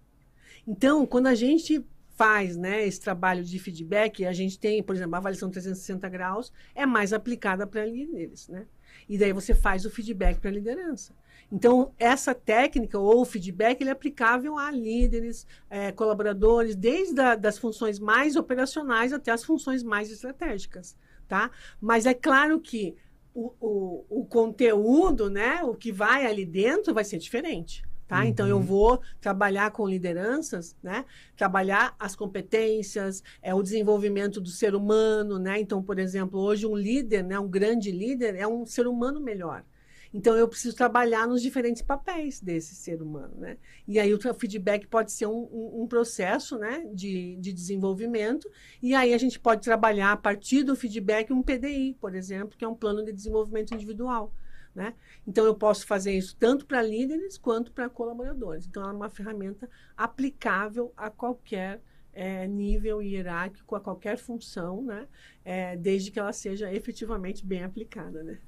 Então, 0.66 1.06
quando 1.06 1.28
a 1.28 1.34
gente 1.34 1.84
faz 2.16 2.56
né, 2.56 2.86
esse 2.86 3.00
trabalho 3.00 3.44
de 3.44 3.58
feedback, 3.58 4.24
a 4.24 4.32
gente 4.32 4.58
tem, 4.58 4.82
por 4.82 4.96
exemplo, 4.96 5.14
a 5.14 5.18
avaliação 5.18 5.50
360 5.50 6.08
graus, 6.08 6.52
é 6.74 6.86
mais 6.86 7.12
aplicada 7.12 7.66
para 7.66 7.84
líderes, 7.84 8.48
né? 8.48 8.66
E 9.08 9.18
daí 9.18 9.32
você 9.32 9.54
faz 9.54 9.84
o 9.84 9.90
feedback 9.90 10.40
para 10.40 10.50
a 10.50 10.52
liderança. 10.52 11.14
Então, 11.52 11.92
essa 11.98 12.34
técnica 12.34 12.98
ou 12.98 13.24
feedback 13.24 13.80
ele 13.80 13.90
é 13.90 13.92
aplicável 13.92 14.58
a 14.58 14.70
líderes, 14.70 15.46
é, 15.68 15.92
colaboradores, 15.92 16.74
desde 16.74 17.20
a, 17.20 17.36
das 17.36 17.58
funções 17.58 17.98
mais 17.98 18.34
operacionais 18.34 19.12
até 19.12 19.30
as 19.30 19.44
funções 19.44 19.82
mais 19.82 20.10
estratégicas 20.10 20.96
tá? 21.28 21.50
Mas 21.80 22.06
é 22.06 22.14
claro 22.14 22.60
que 22.60 22.96
o, 23.34 23.52
o, 23.60 24.04
o 24.20 24.24
conteúdo, 24.24 25.28
né, 25.28 25.62
o 25.62 25.74
que 25.74 25.92
vai 25.92 26.26
ali 26.26 26.46
dentro 26.46 26.94
vai 26.94 27.04
ser 27.04 27.18
diferente. 27.18 27.82
Tá? 28.08 28.20
Uhum. 28.20 28.24
Então 28.24 28.46
eu 28.46 28.60
vou 28.60 29.00
trabalhar 29.20 29.72
com 29.72 29.86
lideranças, 29.86 30.76
né? 30.80 31.04
Trabalhar 31.36 31.94
as 31.98 32.14
competências, 32.14 33.20
é 33.42 33.52
o 33.52 33.62
desenvolvimento 33.62 34.40
do 34.40 34.48
ser 34.48 34.76
humano, 34.76 35.40
né? 35.40 35.58
Então, 35.58 35.82
por 35.82 35.98
exemplo, 35.98 36.38
hoje 36.40 36.66
um 36.66 36.76
líder, 36.76 37.24
né, 37.24 37.38
um 37.38 37.48
grande 37.48 37.90
líder 37.90 38.36
é 38.36 38.46
um 38.46 38.64
ser 38.64 38.86
humano 38.86 39.20
melhor. 39.20 39.64
Então, 40.16 40.34
eu 40.34 40.48
preciso 40.48 40.74
trabalhar 40.74 41.28
nos 41.28 41.42
diferentes 41.42 41.82
papéis 41.82 42.40
desse 42.40 42.74
ser 42.74 43.02
humano, 43.02 43.34
né? 43.36 43.58
E 43.86 43.98
aí, 43.98 44.14
o 44.14 44.34
feedback 44.34 44.86
pode 44.86 45.12
ser 45.12 45.26
um, 45.26 45.46
um, 45.52 45.82
um 45.82 45.86
processo, 45.86 46.56
né, 46.56 46.86
de, 46.94 47.36
de 47.36 47.52
desenvolvimento. 47.52 48.50
E 48.82 48.94
aí, 48.94 49.12
a 49.12 49.18
gente 49.18 49.38
pode 49.38 49.60
trabalhar, 49.60 50.12
a 50.12 50.16
partir 50.16 50.62
do 50.62 50.74
feedback, 50.74 51.30
um 51.34 51.42
PDI, 51.42 51.98
por 52.00 52.14
exemplo, 52.14 52.56
que 52.56 52.64
é 52.64 52.68
um 52.68 52.74
plano 52.74 53.04
de 53.04 53.12
desenvolvimento 53.12 53.74
individual. 53.74 54.32
Né? 54.74 54.94
Então, 55.26 55.44
eu 55.44 55.54
posso 55.54 55.86
fazer 55.86 56.16
isso 56.16 56.34
tanto 56.40 56.64
para 56.64 56.80
líderes 56.80 57.36
quanto 57.36 57.70
para 57.70 57.90
colaboradores. 57.90 58.66
Então, 58.66 58.88
é 58.88 58.92
uma 58.92 59.10
ferramenta 59.10 59.68
aplicável 59.94 60.94
a 60.96 61.10
qualquer 61.10 61.82
é, 62.14 62.48
nível 62.48 63.02
hierárquico, 63.02 63.76
a 63.76 63.80
qualquer 63.82 64.16
função, 64.16 64.82
né? 64.82 65.06
É, 65.44 65.76
desde 65.76 66.10
que 66.10 66.18
ela 66.18 66.32
seja 66.32 66.72
efetivamente 66.72 67.44
bem 67.44 67.64
aplicada. 67.64 68.22
Né? 68.22 68.38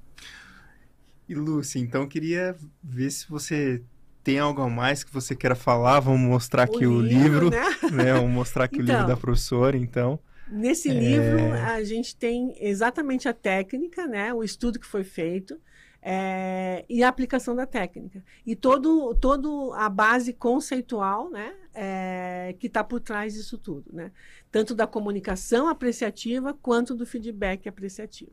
E 1.29 1.35
Lúcia, 1.35 1.77
então 1.77 2.07
queria 2.07 2.55
ver 2.83 3.11
se 3.11 3.29
você 3.29 3.83
tem 4.23 4.39
algo 4.39 4.63
a 4.63 4.67
mais 4.67 5.03
que 5.03 5.13
você 5.13 5.35
queira 5.35 5.53
falar. 5.53 5.99
Vamos 5.99 6.21
mostrar 6.21 6.63
aqui 6.63 6.87
o, 6.87 6.93
o 6.97 7.01
livro, 7.01 7.51
né? 7.51 7.61
né? 7.93 8.13
Vamos 8.13 8.31
mostrar 8.31 8.63
aqui 8.63 8.81
então, 8.81 8.95
o 8.95 8.97
livro 8.97 9.07
da 9.07 9.15
professora, 9.15 9.77
então. 9.77 10.19
Nesse 10.49 10.89
é... 10.89 10.93
livro, 10.93 11.53
a 11.53 11.83
gente 11.83 12.15
tem 12.15 12.55
exatamente 12.59 13.29
a 13.29 13.33
técnica, 13.33 14.07
né? 14.07 14.33
O 14.33 14.43
estudo 14.43 14.79
que 14.79 14.87
foi 14.87 15.03
feito. 15.03 15.61
É, 16.01 16.85
e 16.89 17.03
a 17.03 17.09
aplicação 17.09 17.55
da 17.55 17.67
técnica. 17.67 18.23
E 18.43 18.55
todo, 18.55 19.13
todo 19.15 19.71
a 19.73 19.89
base 19.89 20.31
conceitual 20.31 21.29
né, 21.29 21.53
é, 21.73 22.55
que 22.57 22.67
está 22.67 22.81
por 22.85 23.01
trás 23.01 23.33
disso 23.33 23.57
tudo. 23.57 23.91
Né? 23.91 24.09
Tanto 24.49 24.73
da 24.73 24.87
comunicação 24.87 25.67
apreciativa 25.67 26.53
quanto 26.53 26.95
do 26.95 27.05
feedback 27.05 27.67
apreciativo. 27.67 28.31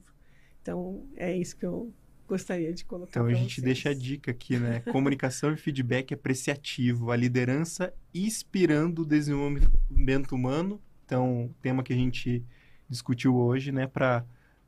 Então, 0.62 1.04
é 1.16 1.36
isso 1.36 1.56
que 1.56 1.66
eu 1.66 1.92
gostaria 2.26 2.72
de 2.72 2.84
colocar. 2.84 3.10
Então 3.10 3.26
a 3.26 3.32
gente 3.34 3.56
vocês. 3.56 3.64
deixa 3.64 3.90
a 3.90 3.94
dica 3.94 4.30
aqui, 4.30 4.58
né? 4.58 4.80
Comunicação 4.92 5.52
e 5.52 5.56
feedback 5.56 6.12
apreciativo, 6.12 7.10
a 7.10 7.16
liderança 7.16 7.92
inspirando 8.14 9.02
o 9.02 9.06
desenvolvimento 9.06 10.34
humano. 10.34 10.80
Então, 11.04 11.54
tema 11.62 11.82
que 11.82 11.92
a 11.92 11.96
gente 11.96 12.44
discutiu 12.88 13.36
hoje, 13.36 13.70
né, 13.72 13.86
para 13.86 14.24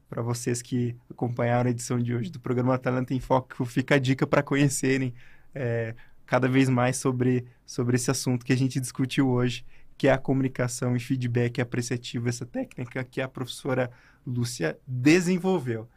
para 0.08 0.22
vocês 0.22 0.62
que 0.62 0.96
acompanharam 1.10 1.68
a 1.68 1.70
edição 1.70 1.98
de 1.98 2.14
hoje 2.14 2.30
do 2.30 2.40
programa 2.40 2.78
Talento 2.78 3.12
em 3.12 3.20
Foco, 3.20 3.64
fica 3.66 3.96
a 3.96 3.98
dica 3.98 4.26
para 4.26 4.42
conhecerem 4.42 5.12
é, 5.54 5.94
cada 6.24 6.48
vez 6.48 6.68
mais 6.68 6.96
sobre, 6.96 7.44
sobre 7.66 7.96
esse 7.96 8.10
assunto 8.10 8.44
que 8.44 8.52
a 8.52 8.56
gente 8.56 8.80
discutiu 8.80 9.28
hoje, 9.28 9.66
que 9.98 10.08
é 10.08 10.12
a 10.12 10.18
comunicação 10.18 10.96
e 10.96 11.00
feedback 11.00 11.60
apreciativo, 11.60 12.28
essa 12.28 12.46
técnica 12.46 13.04
que 13.04 13.20
a 13.20 13.28
professora 13.28 13.90
Lúcia 14.26 14.78
desenvolveu. 14.86 15.88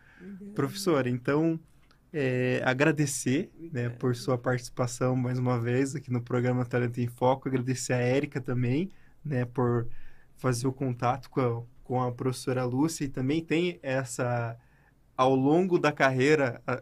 Professora, 0.54 1.10
então, 1.10 1.60
é, 2.14 2.62
agradecer 2.66 3.50
né, 3.72 3.90
por 3.90 4.16
sua 4.16 4.38
participação 4.38 5.16
mais 5.16 5.40
uma 5.40 5.60
vez 5.60 5.96
aqui 5.96 6.12
no 6.12 6.22
programa 6.22 6.66
Talento 6.66 7.00
em 7.00 7.08
Foco, 7.08 7.48
agradecer 7.48 7.94
a 7.94 7.98
Érica 7.98 8.42
também, 8.42 8.92
né, 9.24 9.46
por 9.46 9.88
fazer 10.38 10.68
o 10.68 10.74
contato 10.74 11.30
com 11.30 11.42
a, 11.42 11.64
com 11.84 12.02
a 12.02 12.12
professora 12.12 12.66
Lúcia 12.66 13.06
e 13.06 13.10
também 13.10 13.44
tem 13.44 13.80
essa, 13.82 14.58
ao 15.16 15.36
longo 15.36 15.80
da 15.80 15.92
carreira, 15.92 16.62
a, 16.68 16.82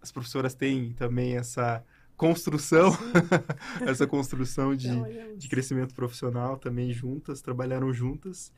as 0.00 0.10
professoras 0.12 0.54
têm 0.54 0.92
também 0.92 1.36
essa 1.36 1.84
construção, 2.16 2.90
essa 3.86 4.06
construção 4.06 4.74
de, 4.74 4.88
de 5.36 5.48
crescimento 5.48 5.94
profissional 5.94 6.56
também 6.56 6.92
juntas, 6.92 7.40
trabalharam 7.40 7.92
juntas. 7.92 8.52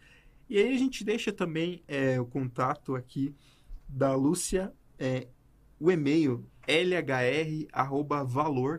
E 0.50 0.58
aí 0.58 0.74
a 0.74 0.78
gente 0.78 1.04
deixa 1.04 1.32
também 1.32 1.80
é, 1.86 2.20
o 2.20 2.26
contato 2.26 2.96
aqui 2.96 3.32
da 3.88 4.16
Lúcia, 4.16 4.74
é, 4.98 5.28
o 5.78 5.92
e-mail 5.92 6.44
lhr@valor 6.66 7.72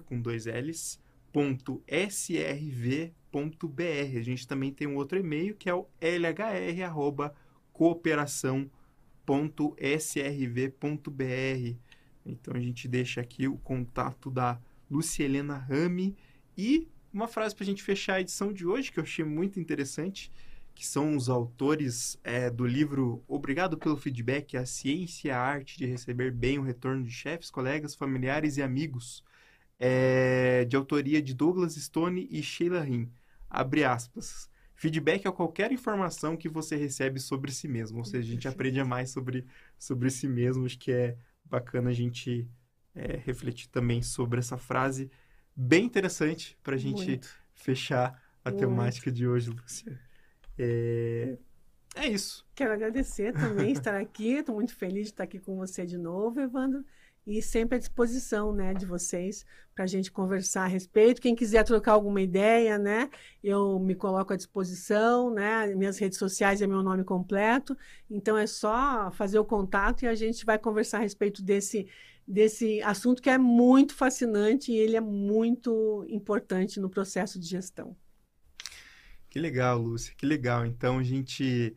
com 0.04 0.20
dois 0.22 0.48
L's 0.48 1.00
ponto. 1.32 1.82
A 1.90 2.10
gente 4.22 4.46
também 4.46 4.74
tem 4.74 4.86
um 4.86 4.98
outro 4.98 5.18
e-mail 5.18 5.56
que 5.56 5.70
é 5.70 5.74
o 5.74 5.88
lhr 6.02 6.84
arroba 6.84 7.34
cooperação 7.72 8.70
ponto 9.26 9.74
srv 9.80 10.72
ponto 10.78 11.10
br. 11.10 11.78
Então 12.26 12.54
a 12.54 12.60
gente 12.60 12.86
deixa 12.86 13.22
aqui 13.22 13.48
o 13.48 13.58
contato 13.58 14.30
da 14.30 14.60
Lúcia 14.90 15.24
Helena 15.24 15.56
Rami 15.56 16.18
e 16.58 16.90
uma 17.14 17.30
frase 17.30 17.56
para 17.56 17.64
a 17.64 17.68
gente 17.68 17.82
fechar 17.82 18.16
a 18.16 18.22
edição 18.22 18.52
de 18.52 18.68
hoje 18.68 18.92
que 18.92 19.00
eu 19.00 19.04
achei 19.04 19.24
muito 19.24 19.58
interessante 19.58 20.30
que 20.74 20.86
são 20.86 21.16
os 21.16 21.30
autores 21.30 22.18
é, 22.24 22.50
do 22.50 22.66
livro 22.66 23.24
Obrigado 23.28 23.78
pelo 23.78 23.98
Feedback, 23.98 24.58
a 24.58 24.66
ciência 24.66 25.28
e 25.28 25.32
a 25.32 25.40
arte 25.40 25.78
de 25.78 25.86
receber 25.86 26.32
bem 26.32 26.58
o 26.58 26.64
retorno 26.64 27.04
de 27.04 27.12
chefes, 27.12 27.52
colegas, 27.52 27.96
familiares 27.96 28.58
e 28.58 28.62
amigos, 28.62 29.24
é, 29.80 30.66
de 30.66 30.76
autoria 30.76 31.22
de 31.22 31.34
Douglas 31.34 31.76
Stone 31.76 32.28
e 32.32 32.42
Sheila 32.42 32.82
Rim. 32.82 33.12
Abre 33.50 33.84
aspas. 33.84 34.50
Feedback 34.74 35.28
é 35.28 35.32
qualquer 35.32 35.72
informação 35.72 36.36
que 36.36 36.50
você 36.50 36.76
recebe 36.76 37.20
sobre 37.20 37.52
si 37.52 37.68
mesmo, 37.68 38.00
ou 38.00 38.06
seja, 38.06 38.28
a 38.28 38.34
gente 38.34 38.48
aprende 38.48 38.84
mais 38.84 39.12
sobre, 39.12 39.46
sobre 39.78 40.10
si 40.10 40.28
mesmo, 40.28 40.66
acho 40.66 40.80
que 40.80 40.92
é 40.92 41.16
bacana 41.46 41.92
a 41.92 41.94
gente 41.94 42.48
é, 42.96 43.18
refletir 43.18 43.70
também 43.70 44.02
sobre 44.02 44.40
essa 44.40 44.58
frase 44.58 45.12
bem 45.56 45.86
interessante 45.86 46.58
para 46.64 46.76
a 46.76 46.80
gente 46.80 47.06
Muito. 47.06 47.30
fechar 47.54 48.20
a 48.44 48.50
Muito. 48.50 48.60
temática 48.60 49.12
de 49.12 49.28
hoje, 49.28 49.52
Lúcia. 49.52 50.00
É, 50.58 51.38
é 51.96 52.08
isso. 52.08 52.46
Quero 52.56 52.74
agradecer 52.74 53.34
também 53.34 53.72
estar 53.74 54.00
aqui. 54.00 54.34
Estou 54.36 54.56
muito 54.56 54.76
feliz 54.76 55.08
de 55.08 55.12
estar 55.12 55.24
aqui 55.24 55.40
com 55.40 55.58
você 55.58 55.86
de 55.86 55.98
novo, 55.98 56.40
Evandro. 56.40 56.86
E 57.28 57.40
sempre 57.42 57.76
à 57.76 57.80
disposição 57.80 58.52
né, 58.52 58.74
de 58.74 58.86
vocês 58.86 59.46
para 59.76 59.84
a 59.84 59.88
gente 59.88 60.12
conversar 60.12 60.64
a 60.64 60.68
respeito. 60.68 61.22
Quem 61.22 61.36
quiser 61.36 61.64
trocar 61.64 61.92
alguma 61.92 62.20
ideia, 62.20 62.80
né, 62.80 63.10
eu 63.44 63.80
me 63.80 63.94
coloco 63.94 64.34
à 64.34 64.36
disposição. 64.36 65.32
Né, 65.32 65.68
minhas 65.76 66.00
redes 66.00 66.18
sociais 66.18 66.62
é 66.62 66.68
meu 66.68 66.82
nome 66.82 67.04
completo. 67.04 67.78
Então 68.10 68.38
é 68.38 68.48
só 68.48 69.12
fazer 69.12 69.38
o 69.38 69.46
contato 69.46 70.04
e 70.04 70.08
a 70.08 70.16
gente 70.16 70.46
vai 70.46 70.58
conversar 70.58 70.98
a 70.98 71.02
respeito 71.02 71.44
desse, 71.44 71.88
desse 72.28 72.82
assunto 72.82 73.22
que 73.22 73.30
é 73.30 73.38
muito 73.38 73.94
fascinante 73.94 74.72
e 74.72 74.78
ele 74.78 74.96
é 74.96 75.02
muito 75.02 76.06
importante 76.10 76.80
no 76.80 76.90
processo 76.90 77.40
de 77.40 77.46
gestão. 77.46 77.96
Que 79.32 79.40
legal, 79.40 79.80
Lúcia, 79.80 80.14
que 80.16 80.26
legal. 80.26 80.66
Então 80.66 81.00
a 81.00 81.04
gente 81.04 81.74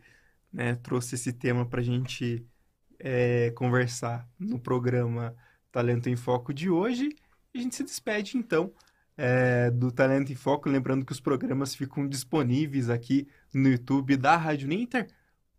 né, 0.53 0.75
trouxe 0.75 1.14
esse 1.14 1.33
tema 1.33 1.64
para 1.64 1.81
a 1.81 1.85
gente 1.85 2.45
é, 2.99 3.53
conversar 3.53 4.29
no 4.37 4.59
programa 4.59 5.37
Talento 5.71 6.09
em 6.09 6.17
Foco 6.17 6.53
de 6.53 6.69
hoje. 6.69 7.14
E 7.55 7.59
a 7.59 7.62
gente 7.62 7.77
se 7.77 7.85
despede 7.85 8.37
então 8.37 8.73
é, 9.17 9.71
do 9.71 9.93
Talento 9.93 10.33
em 10.33 10.35
Foco, 10.35 10.69
lembrando 10.69 11.07
que 11.07 11.12
os 11.12 11.21
programas 11.21 11.77
ficam 11.77 12.09
disponíveis 12.09 12.90
aqui 12.90 13.29
no 13.55 13.69
YouTube 13.69 14.17
da 14.17 14.37
Rádio 14.37 14.67
Ninter. 14.67 15.07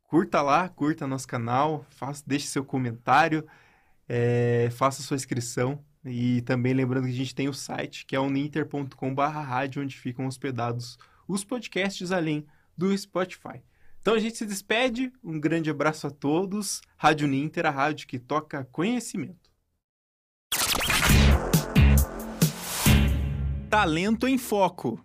Curta 0.03 0.41
lá, 0.41 0.67
curta 0.67 1.08
nosso 1.08 1.29
canal, 1.29 1.86
faça, 1.91 2.21
deixe 2.27 2.47
seu 2.47 2.65
comentário, 2.65 3.47
é, 4.05 4.67
faça 4.73 5.01
sua 5.01 5.15
inscrição. 5.15 5.81
E 6.03 6.41
também 6.41 6.73
lembrando 6.73 7.05
que 7.05 7.13
a 7.13 7.15
gente 7.15 7.34
tem 7.34 7.47
o 7.47 7.53
site, 7.53 8.05
que 8.05 8.17
é 8.17 8.19
o 8.19 8.29
ninter.com.br, 8.29 9.79
onde 9.79 9.97
ficam 9.97 10.27
hospedados 10.27 10.97
os 11.27 11.43
podcasts 11.43 12.11
além 12.11 12.45
do 12.77 12.95
Spotify. 12.97 13.61
Então 13.99 14.13
a 14.13 14.19
gente 14.19 14.38
se 14.38 14.45
despede, 14.45 15.11
um 15.23 15.39
grande 15.39 15.69
abraço 15.69 16.05
a 16.05 16.11
todos. 16.11 16.81
Rádio 16.95 17.27
Ninter, 17.27 17.65
a 17.65 17.71
rádio 17.71 18.07
que 18.07 18.19
toca 18.19 18.63
conhecimento. 18.65 19.49
Talento 23.69 24.27
em 24.27 24.38
Foco. 24.38 25.03